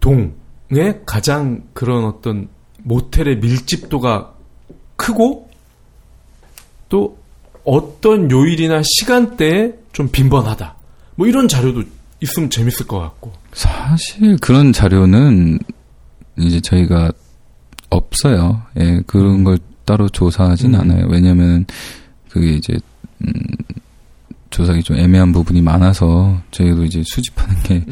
동에 0.00 1.00
가장 1.06 1.62
그런 1.72 2.04
어떤 2.04 2.48
모텔의 2.82 3.38
밀집도가 3.38 4.32
크고, 4.96 5.48
또 6.88 7.18
어떤 7.64 8.30
요일이나 8.30 8.82
시간대에 8.84 9.72
좀 9.92 10.08
빈번하다. 10.10 10.74
뭐 11.14 11.26
이런 11.26 11.48
자료도 11.48 11.84
있으면 12.20 12.50
재밌을 12.50 12.86
것 12.86 12.98
같고. 12.98 13.32
사실 13.52 14.36
그런 14.38 14.72
자료는 14.72 15.58
이제 16.38 16.60
저희가 16.60 17.12
없어요. 17.90 18.62
예, 18.78 19.00
그런 19.06 19.44
걸 19.44 19.58
따로 19.84 20.08
조사하진 20.08 20.74
음. 20.74 20.80
않아요. 20.80 21.06
왜냐면 21.08 21.66
그게 22.28 22.54
이제 22.54 22.78
음, 23.22 23.32
조사기 24.50 24.82
좀 24.82 24.96
애매한 24.96 25.32
부분이 25.32 25.62
많아서 25.62 26.40
저희도 26.50 26.84
이제 26.84 27.02
수집하는 27.04 27.62
게 27.62 27.84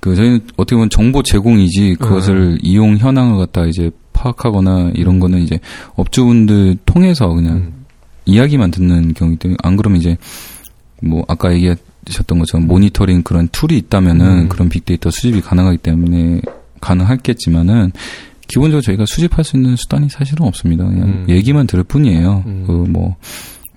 그 0.00 0.14
저희는 0.16 0.40
어떻게 0.56 0.74
보면 0.74 0.88
정보 0.90 1.22
제공이지 1.22 1.96
그것을 2.00 2.58
이용 2.62 2.96
현황을 2.96 3.38
갖다 3.38 3.66
이제 3.66 3.90
파악하거나 4.14 4.92
이런 4.94 5.20
거는 5.20 5.42
이제 5.42 5.60
업주분들 5.94 6.78
통해서 6.86 7.28
그냥 7.28 7.56
음. 7.56 7.84
이야기만 8.24 8.70
듣는 8.70 9.14
경우이기 9.14 9.38
때문에 9.38 9.56
안 9.62 9.76
그러면 9.76 10.00
이제 10.00 10.16
뭐 11.02 11.24
아까 11.28 11.52
얘기하셨던 11.52 12.38
것처럼 12.38 12.66
모니터링 12.66 13.22
그런 13.22 13.48
tool이 13.52 13.76
있다면은 13.76 14.26
음. 14.26 14.48
그런 14.48 14.68
빅데이터 14.68 15.10
수집이 15.10 15.42
가능하기 15.42 15.78
때문에 15.78 16.40
가능하겠지만은 16.80 17.92
기본적으로 18.48 18.80
저희가 18.80 19.04
수집할 19.06 19.44
수 19.44 19.56
있는 19.56 19.76
수단이 19.76 20.08
사실은 20.08 20.46
없습니다. 20.46 20.84
그냥 20.84 21.08
음. 21.08 21.26
얘기만 21.28 21.66
들을 21.66 21.84
뿐이에요. 21.84 22.42
음. 22.46 22.64
그뭐 22.66 23.16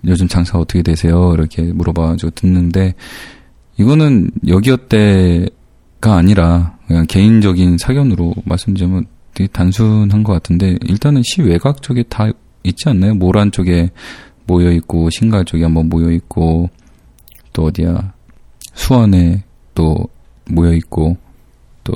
요즘 0.08 0.28
장사 0.28 0.58
어떻게 0.58 0.82
되세요? 0.82 1.34
이렇게 1.34 1.62
물어봐가지고 1.62 2.32
듣는데 2.32 2.94
이거는 3.78 4.30
여기어때가 4.48 6.16
아니라 6.16 6.78
그냥 6.88 7.06
개인적인 7.08 7.78
사견으로 7.78 8.34
말씀드리면 8.46 9.06
되게 9.34 9.48
단순한 9.52 10.24
것 10.24 10.34
같은데 10.34 10.78
일단은 10.84 11.22
시 11.24 11.42
외곽 11.42 11.82
쪽에 11.82 12.04
다 12.04 12.30
있지 12.64 12.90
않나요? 12.90 13.16
모란 13.16 13.52
쪽에 13.52 13.90
모여 14.46 14.72
있고 14.74 15.10
신갈 15.10 15.46
쪽에 15.46 15.64
한번 15.64 15.90
모여 15.90 16.12
있고 16.12 16.70
또 17.54 17.66
어디야 17.66 18.14
수원에 18.74 19.44
또 19.74 20.08
모여 20.50 20.74
있고 20.74 21.18
또 21.84 21.94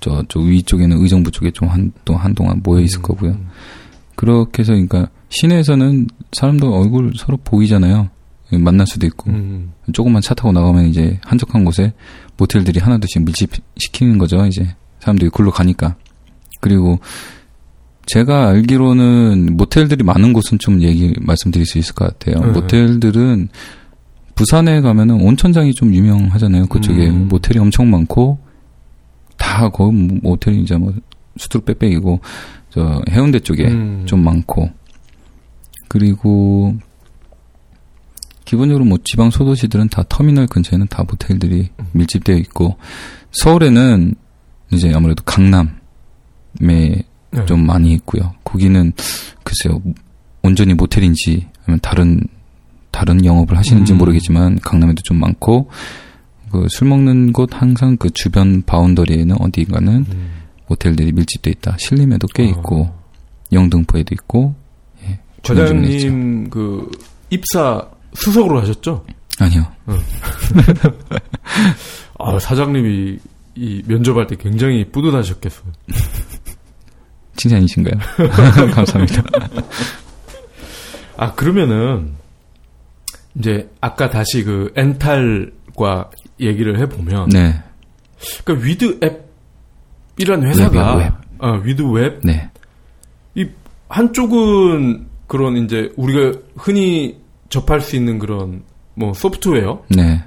저쪽 0.00 0.44
위쪽에는 0.44 0.96
의정부 0.98 1.30
쪽에 1.30 1.50
좀 1.52 1.68
한 1.68 1.92
또 2.04 2.14
한동안 2.16 2.60
모여 2.64 2.80
있을 2.80 2.98
음. 2.98 3.02
거고요. 3.02 3.36
그렇게 4.14 4.62
해서 4.62 4.72
그러니까 4.72 5.08
시내에서는 5.30 6.08
사람들 6.32 6.68
얼굴 6.68 7.12
서로 7.16 7.38
보이잖아요. 7.38 8.10
만날 8.58 8.86
수도 8.86 9.06
있고 9.06 9.30
음. 9.30 9.72
조금만 9.92 10.20
차 10.20 10.34
타고 10.34 10.52
나가면 10.52 10.86
이제 10.86 11.18
한적한 11.24 11.64
곳에 11.64 11.94
모텔들이 12.36 12.80
하나둘씩 12.80 13.24
밀집 13.24 13.50
시키는 13.76 14.18
거죠. 14.18 14.44
이제 14.46 14.74
사람들이 15.00 15.30
굴러 15.30 15.50
가니까. 15.50 15.96
그리고 16.60 16.98
제가 18.06 18.48
알기로는 18.48 19.56
모텔들이 19.56 20.04
많은 20.04 20.32
곳은 20.32 20.58
좀 20.58 20.82
얘기 20.82 21.14
말씀드릴 21.20 21.64
수 21.66 21.78
있을 21.78 21.94
것 21.94 22.18
같아요. 22.18 22.44
네. 22.44 22.52
모텔들은 22.52 23.48
부산에 24.34 24.80
가면은 24.80 25.20
온천장이 25.20 25.74
좀 25.74 25.94
유명하잖아요. 25.94 26.66
그쪽에 26.66 27.08
음. 27.08 27.28
모텔이 27.28 27.58
엄청 27.58 27.90
많고 27.90 28.38
다 29.38 29.68
거의 29.68 29.92
뭐 29.92 30.18
모텔이 30.22 30.62
이제 30.62 30.76
뭐 30.76 30.92
수두룩 31.36 31.64
빽빽이고 31.66 32.20
저 32.70 33.02
해운대 33.10 33.40
쪽에 33.40 33.68
음. 33.68 34.04
좀 34.06 34.24
많고 34.24 34.70
그리고 35.88 36.74
기본적으로 38.44 38.84
뭐 38.84 38.98
지방 39.04 39.30
소도시들은 39.30 39.88
다 39.88 40.02
터미널 40.08 40.46
근처에는 40.46 40.86
다 40.88 41.04
모텔들이 41.08 41.70
밀집되어 41.92 42.36
있고 42.36 42.76
서울에는 43.32 44.14
이제 44.72 44.92
아무래도 44.94 45.22
강남에 45.24 45.70
네. 46.60 47.46
좀 47.46 47.64
많이 47.66 47.92
있고요. 47.94 48.34
거기는 48.44 48.92
글쎄요 49.42 49.80
온전히 50.42 50.74
모텔인지 50.74 51.46
아니면 51.64 51.80
다른 51.82 52.20
다른 52.90 53.24
영업을 53.24 53.56
하시는지 53.56 53.92
음. 53.92 53.98
모르겠지만 53.98 54.58
강남에도 54.60 55.00
좀 55.02 55.18
많고 55.18 55.70
그 56.50 56.66
술 56.68 56.88
먹는 56.88 57.32
곳 57.32 57.48
항상 57.52 57.96
그 57.96 58.10
주변 58.10 58.62
바운더리에는 58.62 59.36
어디가는 59.40 59.94
음. 60.10 60.30
모텔들이 60.72 61.12
밀집돼 61.12 61.50
있다. 61.50 61.76
신림에도 61.78 62.26
꽤 62.34 62.44
어. 62.44 62.46
있고 62.46 62.90
영등포에도 63.52 64.14
있고 64.14 64.54
예. 65.04 65.20
과장님 65.42 66.48
그 66.50 66.90
입사 67.30 67.88
수석으로 68.14 68.60
하셨죠? 68.60 69.04
아니요. 69.38 69.66
아, 72.18 72.38
사장님이 72.38 73.18
이 73.54 73.82
면접할 73.86 74.26
때 74.26 74.36
굉장히 74.36 74.84
뿌듯하셨겠어요. 74.90 75.72
칭찬이신가요? 77.36 77.94
감사합니다. 78.74 79.22
아, 81.16 81.34
그러면은 81.34 82.14
이제 83.34 83.68
아까 83.80 84.10
다시 84.10 84.44
그 84.44 84.72
엔탈과 84.76 86.10
얘기를 86.40 86.78
해 86.78 86.86
보면 86.86 87.30
네, 87.30 87.62
그러니까 88.44 88.66
위드 88.66 89.00
앱 89.02 89.31
이라는 90.18 90.48
회사가 90.48 90.96
웹이요, 90.96 90.98
웹. 90.98 91.12
어, 91.44 91.52
위드 91.64 91.82
웹. 91.82 92.20
네, 92.22 92.50
이 93.34 93.48
한쪽은 93.88 95.06
그런 95.26 95.56
이제 95.56 95.92
우리가 95.96 96.38
흔히 96.56 97.20
접할 97.48 97.80
수 97.80 97.96
있는 97.96 98.18
그런 98.18 98.62
뭐 98.94 99.12
소프트웨어, 99.14 99.82
네, 99.88 100.22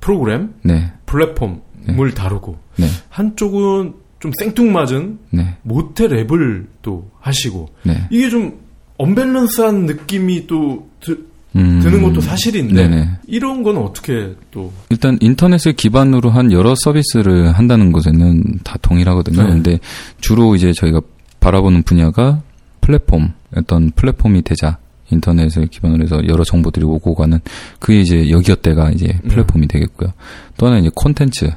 프로그램, 0.00 0.54
네, 0.62 0.92
플랫폼을 1.06 2.14
다루고 2.14 2.58
네, 2.76 2.86
한쪽은 3.08 3.94
좀 4.18 4.32
생뚱맞은 4.38 5.18
네, 5.30 5.56
모텔 5.62 6.12
앱을 6.12 6.68
또 6.82 7.10
하시고 7.20 7.68
네. 7.84 8.06
이게 8.10 8.28
좀 8.28 8.60
언밸런스한 8.98 9.86
느낌이 9.86 10.46
또 10.46 10.88
드, 11.00 11.29
음, 11.56 11.80
드는 11.82 12.02
것도 12.02 12.20
사실인데 12.20 12.74
네네. 12.74 13.10
이런 13.26 13.62
건 13.62 13.78
어떻게 13.78 14.34
또 14.50 14.72
일단 14.88 15.18
인터넷을 15.20 15.72
기반으로 15.72 16.30
한 16.30 16.52
여러 16.52 16.74
서비스를 16.76 17.52
한다는 17.52 17.90
것에는 17.92 18.60
다 18.62 18.76
동일하거든요. 18.82 19.42
네. 19.42 19.48
근데 19.48 19.78
주로 20.20 20.54
이제 20.54 20.72
저희가 20.72 21.00
바라보는 21.40 21.82
분야가 21.82 22.42
플랫폼, 22.80 23.32
어떤 23.56 23.90
플랫폼이 23.90 24.42
되자 24.42 24.78
인터넷을 25.10 25.66
기반으로 25.66 26.04
해서 26.04 26.22
여러 26.28 26.44
정보들이 26.44 26.84
오고 26.84 27.14
가는 27.14 27.40
그게 27.80 28.00
이제 28.00 28.30
여기어때가 28.30 28.90
이제 28.90 29.18
플랫폼이 29.28 29.66
되겠고요. 29.66 30.12
또 30.56 30.66
하나 30.66 30.78
이제 30.78 30.90
콘텐츠, 30.94 31.50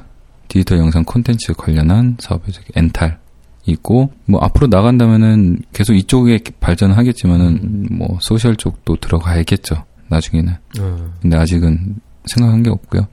디지털 0.48 0.78
영상 0.78 1.04
콘텐츠 1.04 1.52
관련한 1.52 2.16
사업에서 2.18 2.60
엔탈 2.74 3.18
있고 3.66 4.12
뭐 4.26 4.40
앞으로 4.42 4.66
나간다면은 4.66 5.58
계속 5.72 5.94
이쪽에 5.94 6.40
발전하겠지만은 6.60 7.88
뭐 7.90 8.18
social 8.20 8.56
쪽도 8.56 8.96
들어가야겠죠. 8.96 9.84
나중에는. 10.08 10.52
어, 10.80 11.12
근데 11.20 11.36
아직은 11.36 11.96
생각한 12.26 12.62
게 12.62 12.70
없고요. 12.70 13.06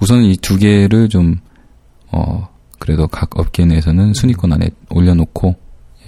우선 0.00 0.22
이두 0.22 0.58
개를 0.58 1.08
좀, 1.08 1.36
어, 2.10 2.48
그래도 2.78 3.06
각 3.06 3.38
업계 3.38 3.64
내에서는 3.64 4.14
순위권 4.14 4.52
안에 4.52 4.70
올려놓고, 4.90 5.54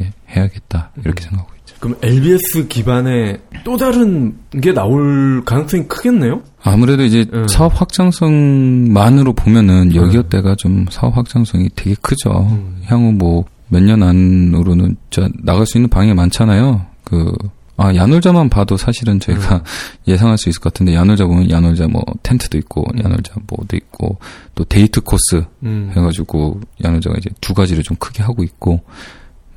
예, 0.00 0.12
해야겠다. 0.30 0.92
이렇게 1.04 1.22
생각하고 1.22 1.52
있죠. 1.60 1.76
그럼 1.80 1.96
LBS 2.02 2.68
기반의 2.68 3.40
또 3.64 3.76
다른 3.76 4.36
게 4.62 4.72
나올 4.72 5.42
가능성이 5.44 5.86
크겠네요? 5.88 6.42
아무래도 6.62 7.02
이제 7.02 7.26
음. 7.32 7.46
사업 7.48 7.80
확장성만으로 7.80 9.32
보면은 9.34 9.94
여기어때가 9.94 10.54
좀 10.56 10.86
사업 10.90 11.16
확장성이 11.16 11.68
되게 11.74 11.94
크죠. 12.00 12.48
음. 12.50 12.82
향후 12.84 13.12
뭐 13.12 13.44
몇 13.68 13.82
년 13.82 14.02
안으로는 14.02 14.96
저 15.10 15.28
나갈 15.42 15.66
수 15.66 15.78
있는 15.78 15.88
방향이 15.90 16.14
많잖아요. 16.14 16.86
그 17.04 17.32
아, 17.78 17.94
야놀자만 17.94 18.48
봐도 18.48 18.76
사실은 18.78 19.20
저희가 19.20 19.62
예상할 20.08 20.38
수 20.38 20.48
있을 20.48 20.60
것 20.62 20.72
같은데, 20.72 20.94
야놀자 20.94 21.26
보면 21.26 21.50
야놀자 21.50 21.88
뭐, 21.88 22.02
텐트도 22.22 22.56
있고, 22.58 22.86
음. 22.94 23.04
야놀자 23.04 23.34
뭐도 23.46 23.76
있고, 23.76 24.18
또 24.54 24.64
데이트 24.64 25.02
코스 25.02 25.44
음. 25.62 25.92
해가지고, 25.94 26.58
야놀자가 26.82 27.16
이제 27.18 27.28
두 27.42 27.52
가지를 27.52 27.82
좀 27.82 27.98
크게 27.98 28.22
하고 28.22 28.42
있고, 28.44 28.80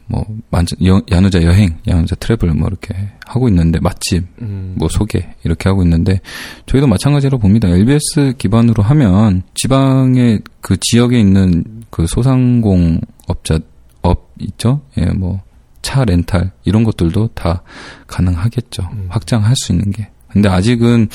뭐, 0.07 0.25
만져, 0.49 0.75
여, 0.83 1.01
야놀자 1.09 1.43
여행, 1.43 1.77
야놀자 1.87 2.15
트래블 2.15 2.51
뭐 2.55 2.67
이렇게 2.67 2.93
하고 3.25 3.47
있는데, 3.47 3.79
맛집, 3.79 4.25
음. 4.41 4.75
뭐 4.77 4.89
소개 4.89 5.25
이렇게 5.45 5.69
하고 5.69 5.83
있는데 5.83 6.19
저희도 6.65 6.87
마찬가지로 6.87 7.37
봅니다. 7.37 7.69
LBS 7.69 8.33
기반으로 8.37 8.83
하면 8.83 9.43
지방의 9.53 10.41
그 10.61 10.75
지역에 10.81 11.17
있는 11.19 11.63
그 11.89 12.05
소상공 12.07 12.99
업자 13.27 13.59
업 14.01 14.31
있죠? 14.39 14.81
예, 14.97 15.05
뭐 15.05 15.49
차 15.81 16.03
렌탈 16.05 16.51
이런 16.65 16.83
것들도 16.83 17.29
다 17.33 17.63
가능하겠죠. 18.07 18.83
음. 18.91 19.05
확장할 19.09 19.55
수 19.55 19.71
있는 19.71 19.91
게. 19.91 20.09
근데 20.27 20.49
아직은 20.49 21.09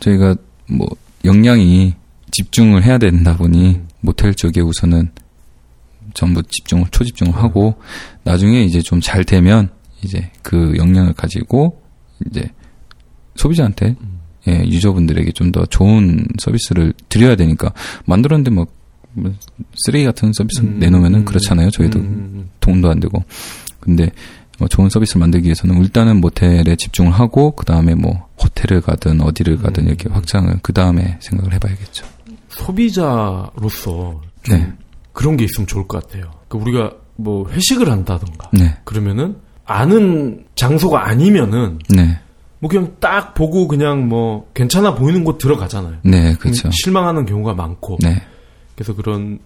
저희가 0.00 0.36
뭐 0.70 0.88
역량이 1.24 1.94
집중을 2.30 2.84
해야 2.84 2.98
된다 2.98 3.36
보니 3.36 3.74
음. 3.74 3.88
모텔 4.00 4.34
쪽에 4.34 4.60
우선은 4.60 5.10
전부 6.14 6.42
집중을 6.42 6.86
초집중을 6.90 7.34
하고 7.34 7.74
나중에 8.24 8.62
이제 8.62 8.80
좀 8.80 9.00
잘 9.00 9.24
되면 9.24 9.70
이제 10.02 10.30
그 10.42 10.74
역량을 10.76 11.12
가지고 11.14 11.82
이제 12.26 12.50
소비자한테 13.36 13.96
음. 14.00 14.20
예, 14.46 14.64
유저분들에게 14.64 15.32
좀 15.32 15.52
더 15.52 15.66
좋은 15.66 16.26
서비스를 16.38 16.94
드려야 17.08 17.36
되니까 17.36 17.72
만들었는데 18.06 18.50
뭐, 18.50 18.64
뭐 18.64 18.77
쓰레기 19.76 20.04
같은 20.04 20.32
서비스 20.32 20.60
음. 20.60 20.78
내놓으면은 20.78 21.24
그렇잖아요. 21.24 21.70
저희도 21.70 21.98
음. 21.98 22.48
돈도 22.60 22.90
안 22.90 23.00
되고. 23.00 23.22
근데 23.80 24.10
뭐 24.58 24.68
좋은 24.68 24.88
서비스를 24.88 25.20
만들기 25.20 25.46
위해서는 25.46 25.80
일단은 25.82 26.20
모텔에 26.20 26.76
집중을 26.76 27.12
하고 27.12 27.52
그 27.52 27.64
다음에 27.64 27.94
뭐 27.94 28.28
호텔을 28.42 28.80
가든 28.80 29.20
어디를 29.20 29.58
가든 29.58 29.84
음. 29.84 29.88
이렇게 29.88 30.08
확장을 30.10 30.52
그 30.62 30.72
다음에 30.72 31.16
생각을 31.20 31.52
해봐야겠죠. 31.54 32.04
소비자로서 32.48 34.20
좀 34.42 34.56
네, 34.56 34.72
그런 35.12 35.36
게 35.36 35.44
있으면 35.44 35.66
좋을 35.66 35.86
것 35.86 36.02
같아요. 36.02 36.30
그 36.48 36.58
우리가 36.58 36.92
뭐 37.16 37.48
회식을 37.48 37.88
한다던가 37.90 38.50
네, 38.52 38.76
그러면은 38.84 39.36
아는 39.64 40.44
장소가 40.56 41.06
아니면은 41.06 41.78
네, 41.88 42.18
뭐 42.58 42.68
그냥 42.68 42.96
딱 43.00 43.34
보고 43.34 43.68
그냥 43.68 44.08
뭐 44.08 44.48
괜찮아 44.54 44.94
보이는 44.94 45.22
곳 45.24 45.38
들어가잖아요. 45.38 45.98
네, 46.02 46.34
그렇죠. 46.34 46.68
실망하는 46.72 47.26
경우가 47.26 47.54
많고 47.54 47.98
네, 48.00 48.20
그래서 48.78 48.94
그런 48.94 49.40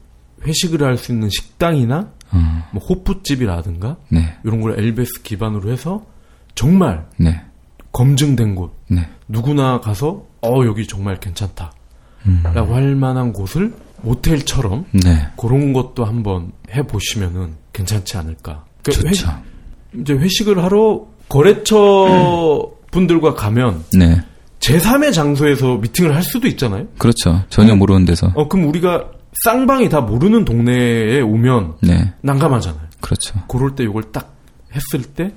회식을 0.46 0.82
할 0.82 0.98
수 0.98 1.10
있는 1.10 1.30
식당이나 1.30 2.10
어, 2.32 2.68
뭐 2.72 2.82
호프집이라든가 2.84 3.96
네, 4.10 4.36
이런 4.44 4.60
걸 4.60 4.78
엘베스 4.78 5.22
기반으로 5.22 5.70
해서 5.72 6.04
정말 6.54 7.06
네, 7.16 7.40
검증된 7.92 8.54
곳. 8.54 8.74
네, 8.88 9.08
누구나 9.28 9.80
가서 9.80 10.26
어 10.42 10.64
여기 10.66 10.86
정말 10.86 11.18
괜찮다라고 11.18 11.72
음, 12.26 12.42
할 12.74 12.94
만한 12.94 13.32
곳을 13.32 13.72
모텔처럼 14.02 14.84
네, 14.92 15.28
그런 15.38 15.72
것도 15.72 16.04
한번 16.04 16.52
해보시면은 16.74 17.54
괜찮지 17.72 18.18
않을까. 18.18 18.66
그러니까. 18.82 19.42
회- 19.94 20.00
이제 20.00 20.12
회식을 20.12 20.62
하러 20.62 21.06
거래처 21.28 22.70
분들과 22.90 23.34
가면 23.34 23.84
네, 23.96 24.20
제3의 24.60 25.12
장소에서 25.14 25.76
미팅을 25.76 26.14
할 26.14 26.22
수도 26.22 26.46
있잖아요. 26.48 26.86
그렇죠. 26.98 27.42
전혀 27.48 27.74
모르는 27.74 28.04
데서. 28.04 28.30
어 28.34 28.48
그럼 28.48 28.68
우리가 28.68 29.10
쌍방이 29.44 29.88
다 29.88 30.00
모르는 30.00 30.44
동네에 30.44 31.20
오면 31.20 31.76
네, 31.82 32.12
난감하잖아요. 32.20 32.82
그렇죠. 33.00 33.40
그럴 33.48 33.74
때 33.74 33.84
이걸 33.84 34.12
딱 34.12 34.34
했을 34.74 35.02
때 35.02 35.32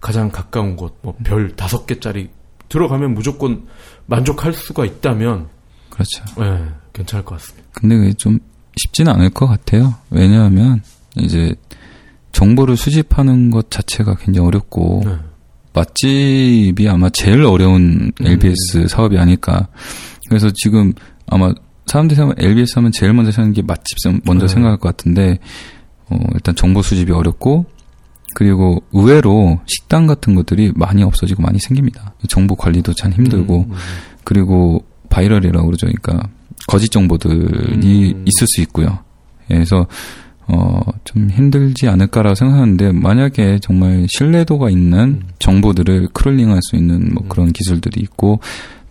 가장 0.00 0.30
가까운 0.30 0.76
곳, 0.76 0.98
뭐 1.02 1.14
별 1.24 1.54
다섯 1.56 1.86
개짜리 1.86 2.30
들어가면 2.68 3.14
무조건 3.14 3.66
만족할 4.06 4.52
수가 4.52 4.84
있다면, 4.84 5.48
그렇죠. 5.90 6.24
예, 6.40 6.68
괜찮을 6.92 7.24
것 7.24 7.38
같습니다. 7.38 7.68
근데 7.72 7.96
그게 7.96 8.12
좀 8.14 8.38
쉽지는 8.76 9.12
않을 9.12 9.30
것 9.30 9.46
같아요. 9.46 9.94
왜냐하면 10.10 10.82
이제 11.16 11.54
정보를 12.32 12.76
수집하는 12.76 13.50
것 13.50 13.70
자체가 13.70 14.14
굉장히 14.16 14.46
어렵고 14.46 15.02
네. 15.04 15.16
맛집이 15.72 16.88
아마 16.88 17.10
제일 17.10 17.42
어려운 17.42 18.12
LBS 18.20 18.88
사업이 18.88 19.18
아닐까. 19.18 19.68
그래서 20.28 20.50
지금 20.54 20.92
아마 21.26 21.52
사람들이 21.90 22.16
생각 22.16 22.40
LBS 22.40 22.74
하면 22.76 22.92
제일 22.92 23.12
먼저 23.12 23.32
생각하는 23.32 23.52
게 23.52 23.62
맛집 23.62 23.98
먼저 24.24 24.46
네. 24.46 24.54
생각할 24.54 24.78
것 24.78 24.96
같은데 24.96 25.38
어, 26.08 26.16
일단 26.34 26.54
정보 26.54 26.82
수집이 26.82 27.10
어렵고 27.10 27.66
그리고 28.36 28.80
의외로 28.92 29.58
식당 29.66 30.06
같은 30.06 30.36
것들이 30.36 30.72
많이 30.76 31.02
없어지고 31.02 31.42
많이 31.42 31.58
생깁니다. 31.58 32.14
정보 32.28 32.54
관리도 32.54 32.94
참 32.94 33.10
힘들고 33.10 33.56
음, 33.58 33.72
음, 33.72 33.76
그리고 34.22 34.84
viral이라고 35.08 35.66
그러죠. 35.66 35.88
그러니까 35.88 36.28
거짓 36.68 36.90
정보들이 36.90 38.12
음. 38.12 38.24
있을 38.24 38.46
수 38.46 38.60
있고요. 38.60 39.00
예, 39.50 39.54
그래서 39.54 39.88
어, 40.46 40.80
좀 41.02 41.28
힘들지 41.28 41.88
않을까라고 41.88 42.36
생각하는데 42.36 42.92
만약에 42.92 43.58
정말 43.60 44.06
신뢰도가 44.08 44.70
있는 44.70 44.98
음. 44.98 45.22
정보들을 45.40 46.10
crawling할 46.12 46.60
수 46.62 46.76
있는 46.76 47.12
뭐 47.14 47.24
그런 47.28 47.50
기술들이 47.50 48.00
있고 48.00 48.38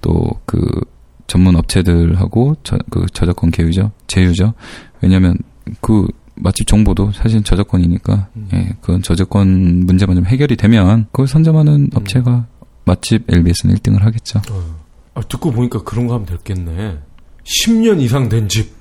또그 0.02 0.99
전문 1.30 1.56
업체들하고 1.56 2.58
저, 2.64 2.78
그 2.90 3.06
저작권 3.14 3.52
개유죠, 3.52 3.92
제휴죠. 4.08 4.54
왜냐하면 5.00 5.38
그 5.80 6.08
맛집 6.36 6.68
정보도 6.68 7.12
사실 7.12 7.44
저작권이니까 7.44 8.30
음. 8.36 8.50
예, 8.54 8.70
그건 8.82 9.02
저작권 9.04 9.86
문제만 9.86 10.16
좀 10.16 10.26
해결이 10.26 10.58
되면 10.58 11.06
그걸 11.12 11.28
선점하는 11.28 11.92
업체가 11.94 12.48
맛집 12.84 13.32
LBS는 13.32 13.76
1등을 13.76 14.02
하겠죠. 14.02 14.42
어. 14.52 14.80
아, 15.14 15.22
듣고 15.22 15.52
보니까 15.52 15.84
그런 15.84 16.08
거 16.08 16.16
하면 16.16 16.26
됐겠네. 16.26 16.98
10년 17.44 18.02
이상 18.02 18.28
된 18.28 18.50
집, 18.50 18.74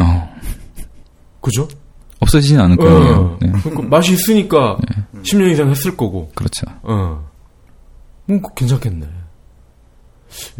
어, 0.00 0.28
그죠? 1.40 1.66
없어지진 2.20 2.60
않을 2.60 2.76
거예요. 2.76 3.14
어. 3.14 3.38
네, 3.40 3.50
그러니까 3.62 3.82
맛이 3.82 4.12
있으니까 4.12 4.78
10년 5.22 5.50
이상 5.50 5.70
했을 5.70 5.96
거고, 5.96 6.30
그렇죠. 6.34 6.66
어. 6.82 7.28
뭐, 8.26 8.40
괜찮겠네. 8.54 9.08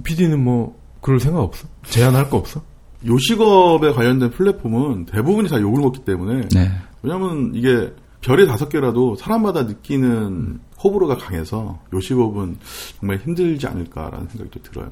PD는 0.02 0.42
뭐, 0.42 0.76
그럴 1.00 1.20
생각 1.20 1.40
없어? 1.40 1.66
제안할 1.84 2.28
거 2.30 2.38
없어? 2.38 2.62
요식업에 3.04 3.92
관련된 3.92 4.30
플랫폼은 4.30 5.06
대부분이 5.06 5.48
다 5.48 5.60
욕을 5.60 5.80
먹기 5.80 6.00
때문에 6.04 6.48
네, 6.48 6.70
왜냐면 7.02 7.52
이게 7.54 7.92
별이 8.20 8.46
다섯 8.46 8.68
개라도 8.68 9.14
사람마다 9.16 9.62
느끼는 9.64 10.58
호불호가 10.82 11.16
강해서 11.16 11.78
요식업은 11.92 12.56
정말 12.98 13.18
힘들지 13.18 13.66
않을까라는 13.66 14.28
생각이 14.28 14.50
또 14.50 14.62
들어요. 14.62 14.90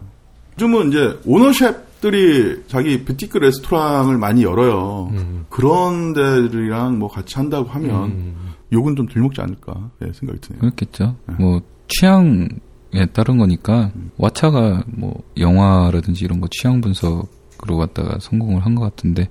요즘은 0.55 0.91
이제 0.91 1.19
오너 1.27 1.63
셰프들이 1.63 2.65
자기 2.69 3.05
부티크 3.05 3.39
레스토랑을 3.39 4.19
많이 4.19 4.45
열어요. 4.45 5.09
음. 5.13 5.47
그런 5.49 6.13
데들이랑 6.13 6.99
뭐 6.99 7.09
같이 7.09 7.35
한다고 7.35 7.69
하면 7.71 8.05
음. 8.11 8.35
욕은 8.73 8.95
좀덜 8.95 9.23
먹지 9.23 9.41
않을까 9.41 9.91
네, 9.99 10.13
생각이 10.13 10.41
드네요. 10.41 10.61
그렇겠죠. 10.61 11.17
뭐 11.39 11.61
취향 11.89 12.49
에 12.95 13.07
따른 13.07 13.39
거니까 13.39 13.91
왓챠가 14.19 14.85
뭐 14.87 15.23
영화라든지 15.37 16.25
이런 16.25 16.41
거 16.41 16.47
취향 16.51 16.81
분석으로 16.81 17.77
갖다가 17.77 18.19
성공을 18.21 18.65
한 18.65 18.75
것 18.75 18.83
같은데 18.83 19.29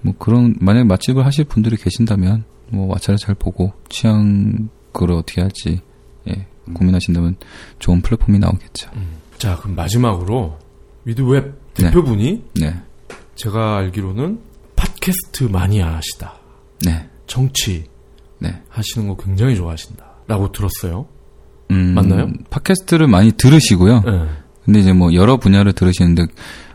뭐 0.00 0.14
그런 0.18 0.56
만약 0.60 0.86
맛집을 0.86 1.24
하실 1.24 1.44
분들이 1.44 1.76
계신다면 1.76 2.44
뭐 2.70 2.92
왓챠를 2.96 3.18
잘 3.18 3.34
보고 3.34 3.72
취향 3.88 4.68
그걸 4.92 5.12
어떻게 5.12 5.40
할지 5.42 5.80
예, 6.28 6.46
고민하신다면 6.72 7.36
좋은 7.78 8.00
플랫폼이 8.00 8.38
나오겠죠. 8.38 8.90
자, 9.38 9.56
그럼 9.56 9.76
마지막으로, 9.76 10.58
위드웹 11.04 11.54
네. 11.74 11.84
대표분이 11.86 12.44
네, 12.60 12.74
제가 13.34 13.76
알기로는 13.76 14.40
팟캐스트 14.76 15.44
마니아시다. 15.44 16.34
네, 16.86 17.08
정치 17.26 17.84
네. 18.38 18.62
하시는 18.68 19.06
거 19.08 19.16
굉장히 19.16 19.54
좋아하신다. 19.56 20.04
라고 20.26 20.50
들었어요. 20.52 21.06
음, 21.70 21.94
맞나요? 21.94 22.30
팟캐스트를 22.50 23.06
많이 23.06 23.32
들으시고요. 23.32 24.02
네. 24.04 24.24
근데 24.64 24.80
이제 24.80 24.92
뭐 24.92 25.12
여러 25.14 25.36
분야를 25.36 25.72
들으시는데 25.72 26.26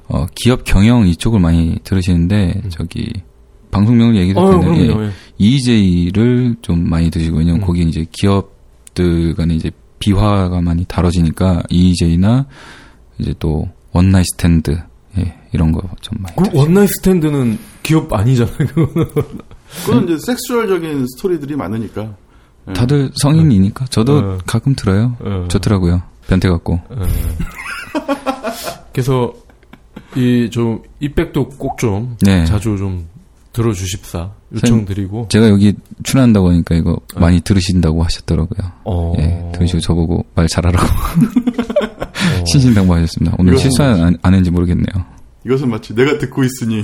어, 0.08 0.26
기업 0.36 0.64
경영 0.64 1.08
이쪽을 1.08 1.40
많이 1.40 1.78
들으시는데 1.84 2.64
저기 2.70 3.12
방송명을 3.72 4.16
얘기도 4.18 4.40
어, 4.40 4.60
되는 4.60 4.88
그럼요. 4.88 5.04
예. 5.06 5.10
이이제이를 5.38 6.56
좀 6.62 6.90
많이 6.90 7.10
드시고 7.12 7.38
왜냐면 7.38 7.62
음. 7.62 7.66
거기 7.66 7.84
이제 7.84 8.06
기업들 8.12 9.36
간에 9.36 9.56
이제 9.56 9.72
비화가 10.00 10.62
많이 10.62 10.86
다뤄지니까 10.86 11.64
이이제이나 11.70 12.46
이제 13.20 13.34
또 13.40 13.68
one 13.92 14.04
night 14.05 14.26
stand 14.34 14.80
예, 15.18 15.36
이런 15.54 15.72
거 15.72 15.82
좀 16.02 16.18
많이 16.22 16.36
그. 16.36 16.58
one 16.58 16.70
night 16.70 16.90
stand는 16.98 17.58
기업 17.84 18.12
아니잖아요. 18.14 18.68
그건 19.86 20.04
이제 20.10 20.18
sexual적인 20.26 21.06
스토리들이 21.16 21.56
많으니까 21.56 22.16
다들 22.74 23.12
성인이니까 23.16 23.86
저도 23.86 24.18
어. 24.18 24.38
가끔 24.46 24.76
들어요. 24.76 25.16
어. 25.20 25.48
좋더라고요. 25.50 26.02
변태 26.28 26.50
같고. 26.50 26.80
예. 26.92 26.96
그래서 28.94 29.34
이좀 30.16 30.82
이백도 31.00 31.50
꼭좀 31.50 32.18
네. 32.22 32.46
자주 32.46 32.78
좀 32.78 33.08
들어주십사 33.54 34.30
요청드리고 34.54 35.28
제가 35.30 35.50
여기 35.50 35.74
출연한다고 36.04 36.50
하니까 36.50 36.76
이거 36.76 36.92
어. 37.16 37.20
많이 37.20 37.42
들으신다고 37.42 38.04
하셨더라고요. 38.04 38.72
어. 38.86 39.14
예, 39.20 39.52
들으시고 39.54 39.80
저보고 39.82 40.26
말 40.36 40.48
잘하라고 40.48 40.86
어. 40.86 42.46
신신당부하셨습니다. 42.52 43.36
오늘 43.40 43.58
실수한 43.58 44.02
안, 44.02 44.18
안 44.22 44.34
했는지 44.34 44.52
모르겠네요. 44.52 45.06
이것은 45.46 45.70
마치 45.70 45.96
내가 45.96 46.18
듣고 46.18 46.44
있으니 46.44 46.84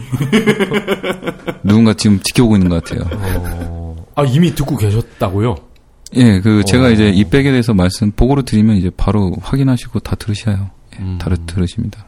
누군가 1.64 1.94
지금 1.94 2.20
지켜보고 2.24 2.56
있는 2.56 2.70
것 2.70 2.84
같아요. 2.84 3.08
어. 3.14 3.96
아 4.16 4.24
이미 4.24 4.54
듣고 4.56 4.78
계셨다고요? 4.78 5.56
예, 6.18 6.40
그 6.42 6.64
제가 6.66 6.86
어. 6.88 6.92
이제 6.92 7.10
이 7.10 7.24
백에 7.26 7.52
대해서 7.52 7.74
말씀 7.74 8.12
보고로 8.12 8.44
드리면 8.44 8.78
이제 8.78 8.90
바로 8.96 9.36
확인하시고 9.42 10.00
다 10.00 10.16
들으셔요. 10.16 10.70
예, 10.96 11.04
음. 11.04 11.18
다 11.20 11.30
들으십니다. 11.46 12.06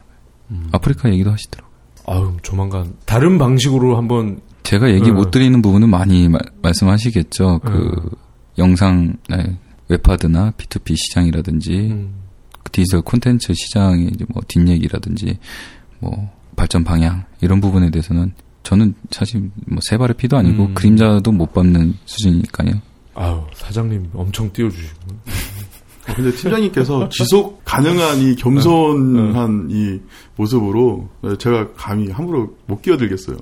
음. 0.50 0.68
아프리카 0.72 1.10
얘기도 1.10 1.30
하시더라고요. 1.30 1.68
아유 2.06 2.36
조만간 2.42 2.94
다른 3.04 3.36
방식으로 3.38 3.96
한번 3.98 4.40
제가 4.62 4.90
얘기 4.92 5.10
어. 5.10 5.12
못 5.14 5.30
드리는 5.30 5.60
부분은 5.60 5.88
많이 5.90 6.28
마- 6.28 6.38
말씀하시겠죠. 6.62 7.60
그 7.60 8.10
어. 8.12 8.16
영상 8.58 9.14
네, 9.28 9.56
웹하드나 9.88 10.52
P2P 10.56 10.96
시장이라든지 10.96 11.72
음. 11.90 12.10
그 12.62 12.72
디지털 12.72 13.02
콘텐츠 13.02 13.52
시장의 13.54 14.08
이제 14.14 14.24
뭐 14.28 14.42
뒷얘기라든지 14.48 15.38
뭐 16.00 16.30
발전 16.56 16.82
방향 16.82 17.24
이런 17.40 17.60
부분에 17.60 17.90
대해서는 17.90 18.32
저는 18.62 18.94
사실 19.10 19.50
뭐 19.66 19.78
세 19.82 19.96
발의 19.96 20.14
피도 20.16 20.36
아니고 20.36 20.64
음. 20.66 20.74
그림자도 20.74 21.30
못 21.32 21.52
밟는 21.52 21.94
수준이니까요. 22.06 22.72
아유 23.18 23.42
사장님 23.52 24.10
엄청 24.14 24.52
띄워주시고 24.52 25.00
어, 26.08 26.14
근데 26.14 26.30
팀장님께서 26.30 27.08
지속 27.08 27.62
가능한 27.64 28.18
이 28.18 28.36
겸손한 28.36 29.68
이 29.70 30.00
모습으로 30.36 31.08
제가 31.38 31.72
감히 31.74 32.10
함부로 32.10 32.56
못 32.66 32.80
끼어들겠어요. 32.80 33.36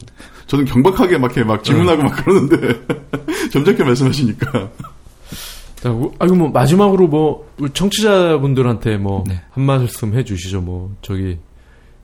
저는 0.46 0.64
경박하게 0.64 1.18
막 1.18 1.26
이렇게 1.36 1.44
막 1.44 1.62
질문하고 1.62 2.02
막 2.04 2.16
그러는데 2.16 2.80
점잖게 3.52 3.84
말씀하시니까 3.84 4.70
아이고 6.18 6.34
뭐 6.34 6.48
마지막으로 6.48 7.06
뭐 7.06 7.48
우리 7.58 7.70
청취자분들한테 7.70 8.96
뭐한 8.96 9.24
네. 9.28 9.42
말씀 9.62 10.14
해주시죠. 10.14 10.62
뭐 10.62 10.96
저기 11.02 11.38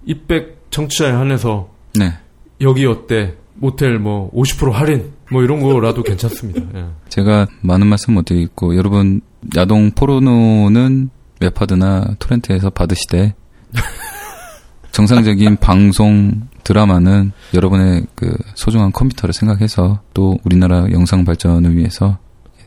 이백 0.04 0.66
청취자에 0.70 1.10
한해서 1.10 1.70
네. 1.94 2.12
여기 2.60 2.84
어때 2.84 3.34
모텔 3.54 3.98
뭐 3.98 4.30
50% 4.32 4.72
할인 4.72 5.12
뭐 5.32 5.42
이런 5.42 5.60
거라도 5.60 6.02
괜찮습니다. 6.02 6.60
예. 6.74 6.86
제가 7.08 7.46
많은 7.62 7.86
말씀 7.86 8.14
못 8.14 8.26
드리겠고 8.26 8.76
여러분 8.76 9.22
야동 9.56 9.92
포르노는 9.92 11.10
웹하드나 11.40 12.14
토렌트에서 12.18 12.70
받으시되 12.70 13.34
정상적인 14.92 15.56
방송 15.56 16.48
드라마는 16.64 17.32
여러분의 17.54 18.06
그 18.14 18.36
소중한 18.54 18.92
컴퓨터를 18.92 19.32
생각해서 19.32 20.00
또 20.14 20.38
우리나라 20.44 20.86
영상 20.92 21.24
발전을 21.24 21.76
위해서 21.76 22.18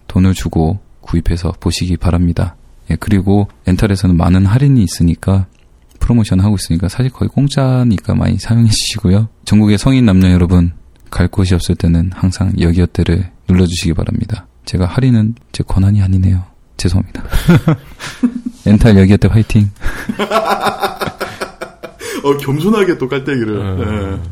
돈을 0.08 0.34
주고 0.34 0.80
구입해서 1.02 1.54
보시기 1.60 1.98
바랍니다. 1.98 2.56
예, 2.90 2.96
그리고 2.96 3.48
엔탈에서는 3.68 4.18
많은 4.18 4.46
할인이 4.46 4.84
있으니까 4.84 5.46
프로모션 6.00 6.40
하고 6.40 6.56
있으니까 6.56 6.90
사실 6.90 7.12
거의 7.12 7.30
공짜니까 7.30 8.16
많이 8.16 8.38
사용해 8.38 8.70
주시고요. 8.70 9.30
전국의 9.46 9.78
성인 9.78 10.06
남녀 10.06 10.32
여러분 10.32 10.74
갈 11.10 11.28
곳이 11.28 11.54
없을 11.56 11.76
때는 11.76 12.12
항상 12.14 12.54
여기어때를 12.60 13.32
눌러주시기 13.50 13.94
바랍니다. 13.94 14.48
제가 14.66 14.86
할인은 14.86 15.36
제 15.52 15.64
권한이 15.64 16.02
아니네요. 16.02 16.44
죄송합니다. 16.78 17.24
엔탈 18.66 18.98
여기어때 18.98 19.28
화이팅. 19.28 19.70
어, 22.24 22.38
겸손하게 22.38 22.98
또 22.98 23.08
깔때기를. 23.08 23.56
음. 23.56 23.80
예. 23.80 24.30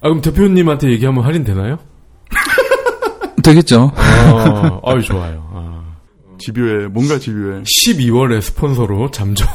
아 0.00 0.08
그럼 0.08 0.20
대표님한테 0.20 0.90
얘기하면 0.90 1.24
할인 1.24 1.44
되나요? 1.44 1.78
되겠죠? 3.42 3.92
아, 3.96 4.80
아유 4.84 5.02
좋아요. 5.02 5.48
아. 5.52 5.82
집요해, 6.38 6.86
뭔가 6.88 7.18
집요해. 7.18 7.62
12월에 7.62 8.40
스폰서로 8.40 9.10
잠정. 9.10 9.48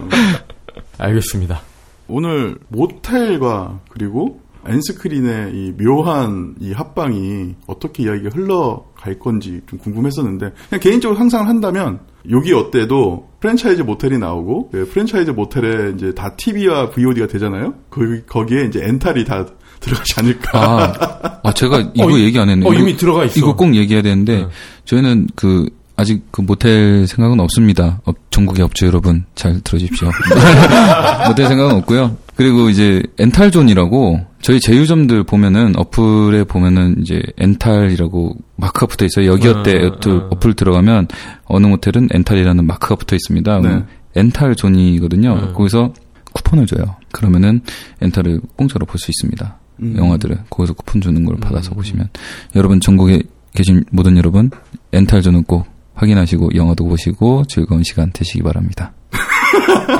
알겠습니다. 0.98 1.62
오늘 2.08 2.58
모텔과 2.68 3.80
그리고 3.88 4.40
엔스크린의 4.68 5.52
이 5.54 5.72
묘한 5.82 6.54
이 6.60 6.72
합방이 6.72 7.54
어떻게 7.66 8.04
이야기가 8.04 8.30
흘러갈 8.34 9.18
건지 9.18 9.60
좀 9.68 9.78
궁금했었는데 9.78 10.50
그냥 10.68 10.80
개인적으로 10.80 11.16
상상을 11.18 11.48
한다면 11.48 12.00
여기 12.30 12.52
어때도 12.52 13.28
프랜차이즈 13.40 13.82
모텔이 13.82 14.18
나오고 14.18 14.70
그 14.70 14.88
프랜차이즈 14.92 15.30
모텔에 15.30 15.92
이제 15.96 16.12
다 16.14 16.34
TV와 16.36 16.90
VOD가 16.90 17.26
되잖아요. 17.26 17.74
그 17.88 18.22
거기에 18.26 18.64
이제 18.66 18.80
엔탈이 18.84 19.24
다 19.24 19.46
들어가지 19.80 20.12
않을까. 20.18 20.50
아, 20.58 21.40
아, 21.42 21.52
제가 21.54 21.78
이거 21.94 22.06
어, 22.06 22.10
이- 22.18 22.24
얘기 22.24 22.38
안 22.38 22.50
했네요. 22.50 22.68
어 22.68 22.74
이거- 22.74 22.82
이미 22.82 22.96
들어가 22.96 23.24
있어. 23.24 23.38
이거 23.38 23.56
꼭 23.56 23.74
얘기해야 23.74 24.02
되는데 24.02 24.42
네. 24.42 24.46
저희는 24.84 25.28
그 25.34 25.66
아직 25.96 26.22
그 26.30 26.42
모텔 26.42 27.06
생각은 27.06 27.40
없습니다. 27.40 28.00
업- 28.04 28.16
전국의 28.30 28.62
업주 28.64 28.84
여러분 28.86 29.24
잘 29.34 29.60
들어주십시오. 29.62 30.08
모텔 31.28 31.46
생각은 31.46 31.76
없고요. 31.76 32.16
그리고 32.36 32.68
이제 32.68 33.02
엔탈존이라고 33.18 34.20
저희 34.42 34.58
제휴점들 34.60 35.24
보면은 35.24 35.74
어플에 35.76 36.44
보면은 36.44 36.96
이제 37.02 37.20
엔탈이라고 37.38 38.36
마크가 38.56 38.86
붙어 38.86 39.04
있어요. 39.04 39.26
여기어때 39.32 39.82
아, 39.82 39.86
어플, 39.88 40.12
아. 40.12 40.28
어플 40.30 40.54
들어가면 40.54 41.08
어느 41.44 41.66
모텔은 41.66 42.08
엔탈이라는 42.12 42.66
마크가 42.66 42.94
붙어 42.96 43.16
있습니다. 43.16 43.60
그럼 43.60 43.86
엔탈 44.16 44.54
존이거든요. 44.56 45.34
네. 45.40 45.52
거기서 45.52 45.92
쿠폰을 46.32 46.66
줘요. 46.66 46.96
그러면은 47.12 47.60
엔탈을 48.00 48.40
공짜로 48.56 48.86
볼 48.86 48.98
수 48.98 49.10
있습니다. 49.10 49.58
음. 49.82 49.94
영화들을 49.96 50.38
거기서 50.50 50.72
쿠폰 50.74 51.00
주는 51.00 51.24
걸 51.24 51.36
받아서 51.36 51.72
음. 51.72 51.76
보시면 51.76 52.08
여러분 52.56 52.80
전국에 52.80 53.22
계신 53.54 53.84
모든 53.90 54.16
여러분 54.16 54.50
엔탈 54.92 55.22
존은 55.22 55.44
꼭 55.44 55.66
확인하시고 55.94 56.50
영화도 56.54 56.84
보시고 56.86 57.44
즐거운 57.46 57.82
시간 57.82 58.10
되시기 58.12 58.42
바랍니다. 58.42 58.92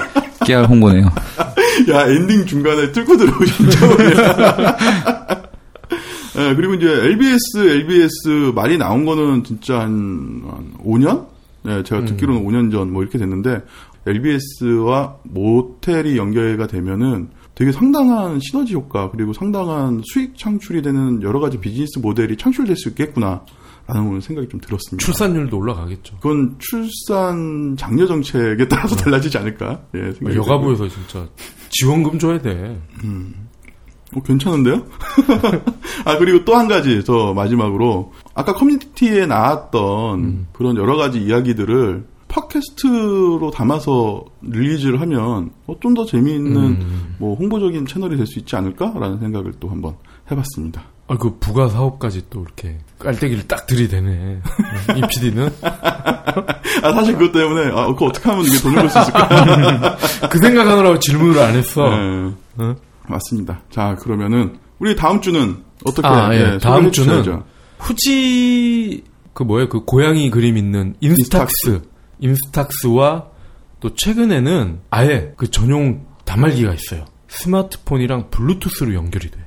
깨알 0.51 0.67
홍보네요. 0.67 1.07
야 1.91 2.07
엔딩 2.09 2.45
중간에 2.45 2.91
뚫고 2.93 3.17
들어오신 3.17 3.71
척이야. 3.71 4.77
예, 6.39 6.55
그리고 6.55 6.75
이제 6.75 6.87
LBS, 6.89 7.59
LBS 7.59 8.53
말이 8.55 8.79
나온 8.79 9.05
거는 9.05 9.45
진짜 9.45 9.81
한, 9.81 10.43
한 10.49 10.73
5년? 10.85 11.27
예, 11.67 11.83
제가 11.83 12.05
듣기로는 12.05 12.45
5년 12.45 12.73
전 12.73 12.89
뭐 12.91 13.03
이렇게 13.03 13.19
됐는데 13.19 13.61
LBS와 14.07 15.17
모텔이 15.25 16.17
연계가 16.17 16.67
되면은 16.67 17.29
되게 17.55 17.71
상당한 17.73 18.41
시너지 18.41 18.75
효과 18.75 19.11
그리고 19.11 19.33
상당한 19.35 20.01
수익 20.05 20.37
창출이 20.39 20.81
되는 20.83 21.23
여러 21.23 21.39
가지 21.41 21.59
비즈니스 21.59 21.99
모델이 21.99 22.37
창출될 22.37 22.75
수 22.77 22.89
있겠구나. 22.91 23.43
라는 23.95 24.21
생각이 24.21 24.49
좀 24.49 24.61
들었습니다. 24.61 25.05
출산율도 25.05 25.57
올라가겠죠. 25.57 26.17
그건 26.17 26.57
출산 26.59 27.77
장려 27.79 28.07
정책에 28.07 28.67
따라서 28.69 28.95
달라지지 28.97 29.39
않을까? 29.39 29.83
예, 29.95 30.13
생각이 30.13 30.37
여가부에서 30.37 30.89
진짜 30.89 31.27
지원금 31.71 32.19
줘야 32.19 32.41
돼. 32.41 32.81
어, 34.17 34.21
괜찮은데요? 34.23 34.85
아, 36.05 36.19
그리고 36.19 36.45
또 36.45 36.55
한 36.57 36.67
가지, 36.67 37.03
저 37.05 37.33
마지막으로. 37.35 38.13
아까 38.35 38.55
커뮤니티에 38.55 39.27
나왔던 39.27 40.19
음. 40.21 40.47
그런 40.53 40.77
여러 40.77 40.97
가지 40.97 41.21
이야기들을 41.23 42.05
팟캐스트로 42.29 43.51
담아서 43.51 44.25
release를 44.43 45.01
하면 45.01 45.51
어, 45.67 45.75
좀 45.81 45.95
더 45.95 46.05
재미있는 46.05 46.57
음. 46.57 47.15
뭐 47.19 47.35
홍보적인 47.37 47.87
채널이 47.87 48.17
될 48.17 48.27
수 48.27 48.39
있지 48.39 48.55
않을까라는 48.57 49.19
생각을 49.19 49.53
또 49.61 49.69
한번 49.69 49.97
해봤습니다. 50.31 50.83
아, 51.11 51.17
그 51.19 51.39
부가 51.39 51.69
사업까지 51.69 52.27
또 52.31 52.43
이렇게 52.43 52.79
깔때기를 52.99 53.49
딱 53.49 53.67
들이대네. 53.67 54.41
이 54.97 55.01
PD는 55.09 55.53
아, 55.63 56.93
사실 56.93 57.17
그것 57.17 57.33
때문에, 57.33 57.71
아, 57.75 57.87
그거 57.87 58.07
어떻게 58.07 58.29
하면 58.31 58.45
이게 58.45 58.59
돈을 58.61 58.77
벌 58.77 58.91
수 58.91 58.99
있을까? 59.01 59.97
그 60.31 60.39
생각하느라고 60.39 60.99
질문을 61.01 61.41
안 61.41 61.55
했어. 61.55 61.89
네, 61.91 62.35
어? 62.59 62.77
맞습니다. 63.09 63.61
자, 63.71 63.97
그러면은, 64.01 64.59
우리 64.79 64.95
다음 64.95 65.21
주는 65.21 65.57
어떻게, 65.85 66.07
아, 66.07 66.33
예. 66.35 66.55
예, 66.55 66.59
다음 66.59 66.91
주는 66.93 67.23
주셔야죠. 67.23 67.45
후지 67.79 69.03
그 69.33 69.43
뭐예요? 69.43 69.69
그 69.69 69.85
고양이 69.85 70.31
그림 70.31 70.57
있는 70.57 70.95
인스탁스. 71.01 71.83
인스탁스 72.21 72.87
와 72.89 73.31
또 73.81 73.95
최근에는 73.95 74.81
아예 74.91 75.33
그 75.37 75.51
전용 75.51 76.07
단말기가 76.25 76.73
있어요. 76.75 77.07
스마트폰이랑 77.29 78.31
블루투스로 78.31 78.95
연결이 78.95 79.31
돼. 79.31 79.39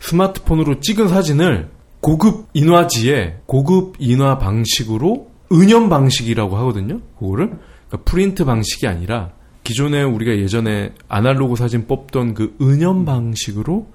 스마트폰으로 0.00 0.80
찍은 0.80 1.08
사진을 1.08 1.70
고급 2.00 2.48
인화지에 2.54 3.40
고급 3.46 3.94
인화 3.98 4.38
방식으로 4.38 5.30
은연 5.52 5.88
방식이라고 5.88 6.56
하거든요. 6.58 7.00
그거를 7.18 7.50
그러니까 7.88 8.10
프린트 8.10 8.44
방식이 8.44 8.86
아니라 8.86 9.32
기존에 9.62 10.02
우리가 10.02 10.38
예전에 10.38 10.94
아날로그 11.08 11.56
사진 11.56 11.86
뽑던 11.86 12.34
그 12.34 12.56
은연 12.60 13.04
방식으로 13.04 13.88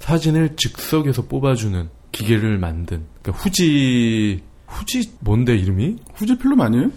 사진을 0.00 0.56
즉석에서 0.56 1.26
뽑아주는 1.26 1.88
기계를 2.12 2.58
만든 2.58 3.04
그러니까 3.22 3.42
후지 3.42 4.42
후지 4.66 5.12
뭔데 5.20 5.54
이름이? 5.56 5.96
후지 6.14 6.36
필름 6.36 6.60
아니에요? 6.60 6.90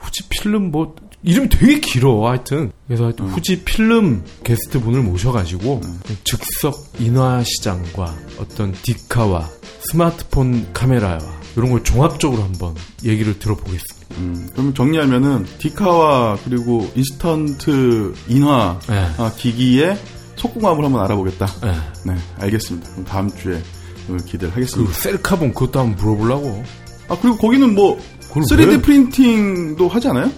후지 0.00 0.28
필름 0.28 0.70
뭐 0.70 0.94
이름이 1.24 1.48
되게 1.48 1.80
길어 1.80 2.28
하여튼 2.28 2.70
그래서 2.86 3.04
하여튼 3.04 3.24
음. 3.24 3.30
후지 3.30 3.64
필름 3.64 4.22
게스트 4.44 4.78
분을 4.78 5.02
모셔가지고 5.02 5.80
즉석 6.24 6.74
인화 6.98 7.42
시장과 7.42 8.14
어떤 8.38 8.72
디카와 8.72 9.48
스마트폰 9.80 10.72
카메라와 10.74 11.18
이런 11.56 11.70
걸 11.70 11.82
종합적으로 11.82 12.42
한번 12.42 12.74
얘기를 13.04 13.38
들어보겠습니다. 13.38 14.16
음, 14.18 14.48
그러면 14.52 14.74
정리하면은 14.74 15.46
디카와 15.58 16.38
그리고 16.44 16.90
인스턴트 16.94 18.14
인화 18.28 18.78
네. 18.88 19.06
아, 19.16 19.32
기기의 19.36 19.98
속궁합을 20.36 20.84
한번 20.84 21.02
알아보겠다. 21.04 21.46
네. 21.62 21.72
네, 22.12 22.20
알겠습니다. 22.38 22.90
그럼 22.90 23.04
다음 23.04 23.30
주에 23.30 23.62
어, 24.10 24.16
기대를 24.26 24.54
하겠습니다. 24.54 24.92
셀카봉 24.92 25.54
그것도 25.54 25.80
한번 25.80 25.96
물어보려고. 25.96 26.62
아 27.08 27.16
그리고 27.20 27.38
거기는 27.38 27.74
뭐 27.74 27.98
그걸 28.28 28.42
3D 28.42 28.68
왜? 28.68 28.82
프린팅도 28.82 29.88
하지 29.88 30.08
않아요? 30.08 30.30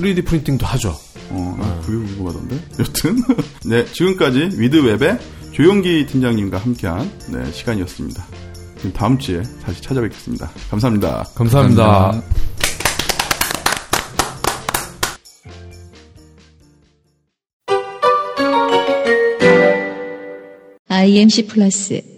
3D 0.00 0.24
프린팅도 0.24 0.66
하죠. 0.66 0.94
어, 1.30 1.56
아, 1.60 1.80
그게 1.84 1.98
궁금하던데. 2.06 2.56
여튼 2.78 3.16
네 3.66 3.84
지금까지 3.86 4.50
위드웹의 4.54 5.18
조용기 5.52 6.06
팀장님과 6.06 6.58
함께한 6.58 7.10
네, 7.32 7.52
시간이었습니다. 7.52 8.24
그럼 8.78 8.92
다음 8.92 9.18
주에 9.18 9.42
다시 9.64 9.82
찾아뵙겠습니다. 9.82 10.50
감사합니다. 10.70 11.24
감사합니다. 11.34 12.22
IMC 20.88 21.46
플러스 21.46 22.17